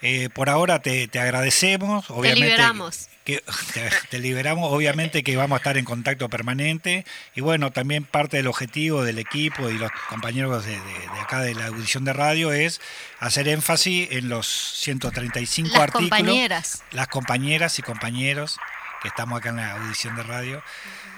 [0.00, 2.10] eh, por ahora te, te agradecemos.
[2.10, 3.10] Obviamente, te liberamos.
[3.28, 3.42] Que,
[4.10, 7.04] te, liberamos, obviamente que vamos a estar en contacto permanente.
[7.34, 10.78] Y bueno, también parte del objetivo del equipo y los compañeros de,
[11.20, 12.80] acá de la audición de radio es
[13.20, 16.08] hacer énfasis en los 135 las artículos.
[16.08, 16.82] Compañeras.
[16.90, 18.58] Las compañeras y compañeros
[19.02, 20.62] que estamos acá en la audición de radio.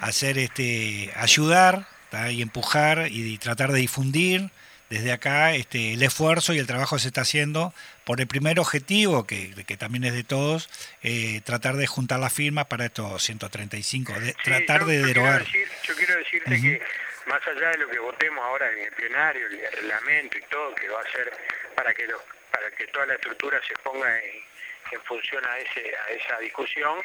[0.01, 1.87] Hacer este, ayudar
[2.29, 4.51] y empujar y tratar de difundir
[4.91, 7.73] desde acá este, el esfuerzo y el trabajo se está haciendo
[8.03, 10.69] por el primer objetivo, que, que también es de todos,
[11.01, 15.45] eh, tratar de juntar las firmas para estos 135, de, tratar de derogar.
[15.45, 16.81] yo quiero decirte que
[17.25, 20.89] más allá de lo que votemos ahora en el plenario, el reglamento y todo, que
[20.89, 21.31] va a ser
[21.73, 22.09] para que,
[22.51, 24.43] para que toda la estructura se ponga en,
[24.91, 26.99] en función a, ese, a esa discusión,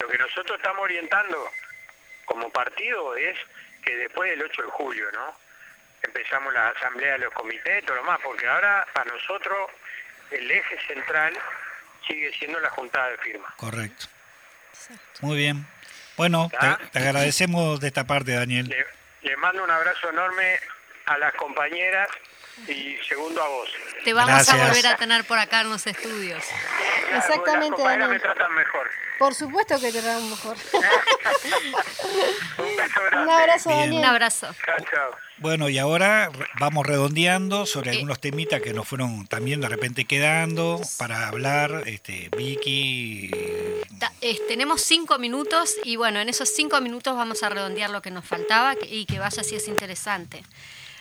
[0.00, 1.50] lo que nosotros estamos orientando
[2.24, 3.36] como partido es
[3.84, 5.45] que después del 8 de julio, ¿no?
[6.06, 9.70] Empezamos la asamblea de los comités, todo lo más, porque ahora para nosotros
[10.30, 11.32] el eje central
[12.06, 13.52] sigue siendo la juntada de firmas.
[13.56, 14.06] Correcto.
[15.20, 15.66] Muy bien.
[16.16, 16.50] Bueno,
[16.92, 18.74] te, agradecemos de esta parte, Daniel.
[19.22, 20.58] Le, mando un abrazo enorme
[21.06, 22.08] a las compañeras
[22.68, 23.68] y segundo a vos.
[24.04, 26.44] Te vamos a volver a tener por acá en los estudios.
[27.14, 28.10] Exactamente, Daniel.
[28.10, 28.90] me tratan mejor.
[29.18, 30.56] Por supuesto que te tratan mejor.
[33.22, 33.92] un, abrazo, Daniel.
[33.92, 34.48] Un abrazo.
[34.64, 35.10] Chao, chao.
[35.38, 40.80] Bueno, y ahora vamos redondeando sobre algunos temitas que nos fueron también de repente quedando
[40.98, 43.30] para hablar, este, Vicky.
[44.48, 48.24] tenemos cinco minutos y bueno, en esos cinco minutos vamos a redondear lo que nos
[48.24, 50.42] faltaba y que vaya si es interesante.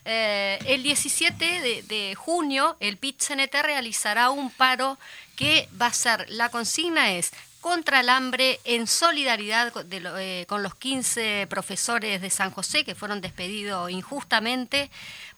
[0.07, 4.99] Eh, el 17 de, junio el PIT-CNT realizará un paro
[5.35, 10.75] que va a ser, la consigna es contra el hambre en solidaridad eh, con los
[10.75, 14.91] 15 profesores de San José que fueron despedidos injustamente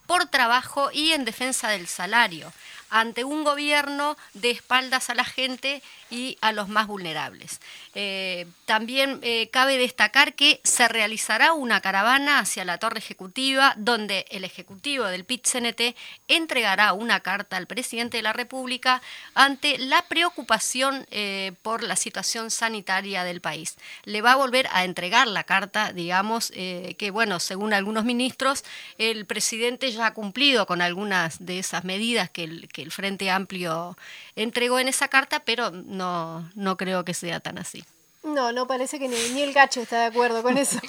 [0.05, 2.51] por trabajo y en defensa del salario
[2.89, 7.59] ante un gobierno de espaldas a la gente y a los más vulnerables.
[7.93, 14.25] Eh, también eh, cabe destacar que se realizará una caravana hacia la torre ejecutiva donde
[14.29, 15.95] el ejecutivo del PIT-CNT
[16.27, 19.01] entregará una carta al presidente de la República
[19.33, 23.75] ante la preocupación eh, por la situación sanitaria del país.
[24.03, 28.63] Le va a volver a entregar la carta, digamos, que bueno, según algunos ministros,
[28.97, 32.47] el presidente ya ha cumplido con algunas de esas medidas que
[32.77, 33.97] que el Frente Amplio
[34.35, 37.83] entregó en esa carta, pero no, no creo que sea tan así.
[38.21, 40.79] No, no parece que ni, el gacho está de acuerdo con eso.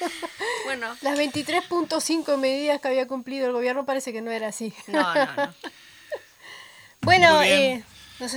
[0.64, 0.96] bueno.
[1.02, 4.72] Las 23.5 medidas que había cumplido el gobierno parece que no era así.
[4.86, 5.54] No, no, no.
[7.02, 7.84] bueno, eh,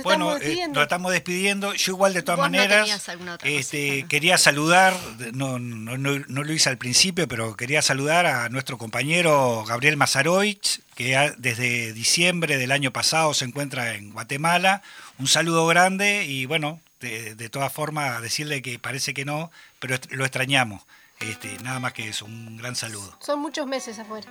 [0.02, 1.72] bueno, eh, nos estamos despidiendo.
[1.74, 3.08] Yo igual de todas maneras
[3.42, 4.94] este, quería saludar,
[5.32, 10.80] no, no, no, lo hice al principio, pero quería saludar a nuestro compañero Gabriel Mazaroich,
[10.94, 14.82] que desde diciembre del año pasado se encuentra en Guatemala.
[15.18, 19.96] Un saludo grande y bueno, de, de todas formas decirle que parece que no, pero
[20.10, 20.82] lo extrañamos.
[21.20, 23.14] Este, nada más que eso, un gran saludo.
[23.20, 24.26] Son muchos meses afuera.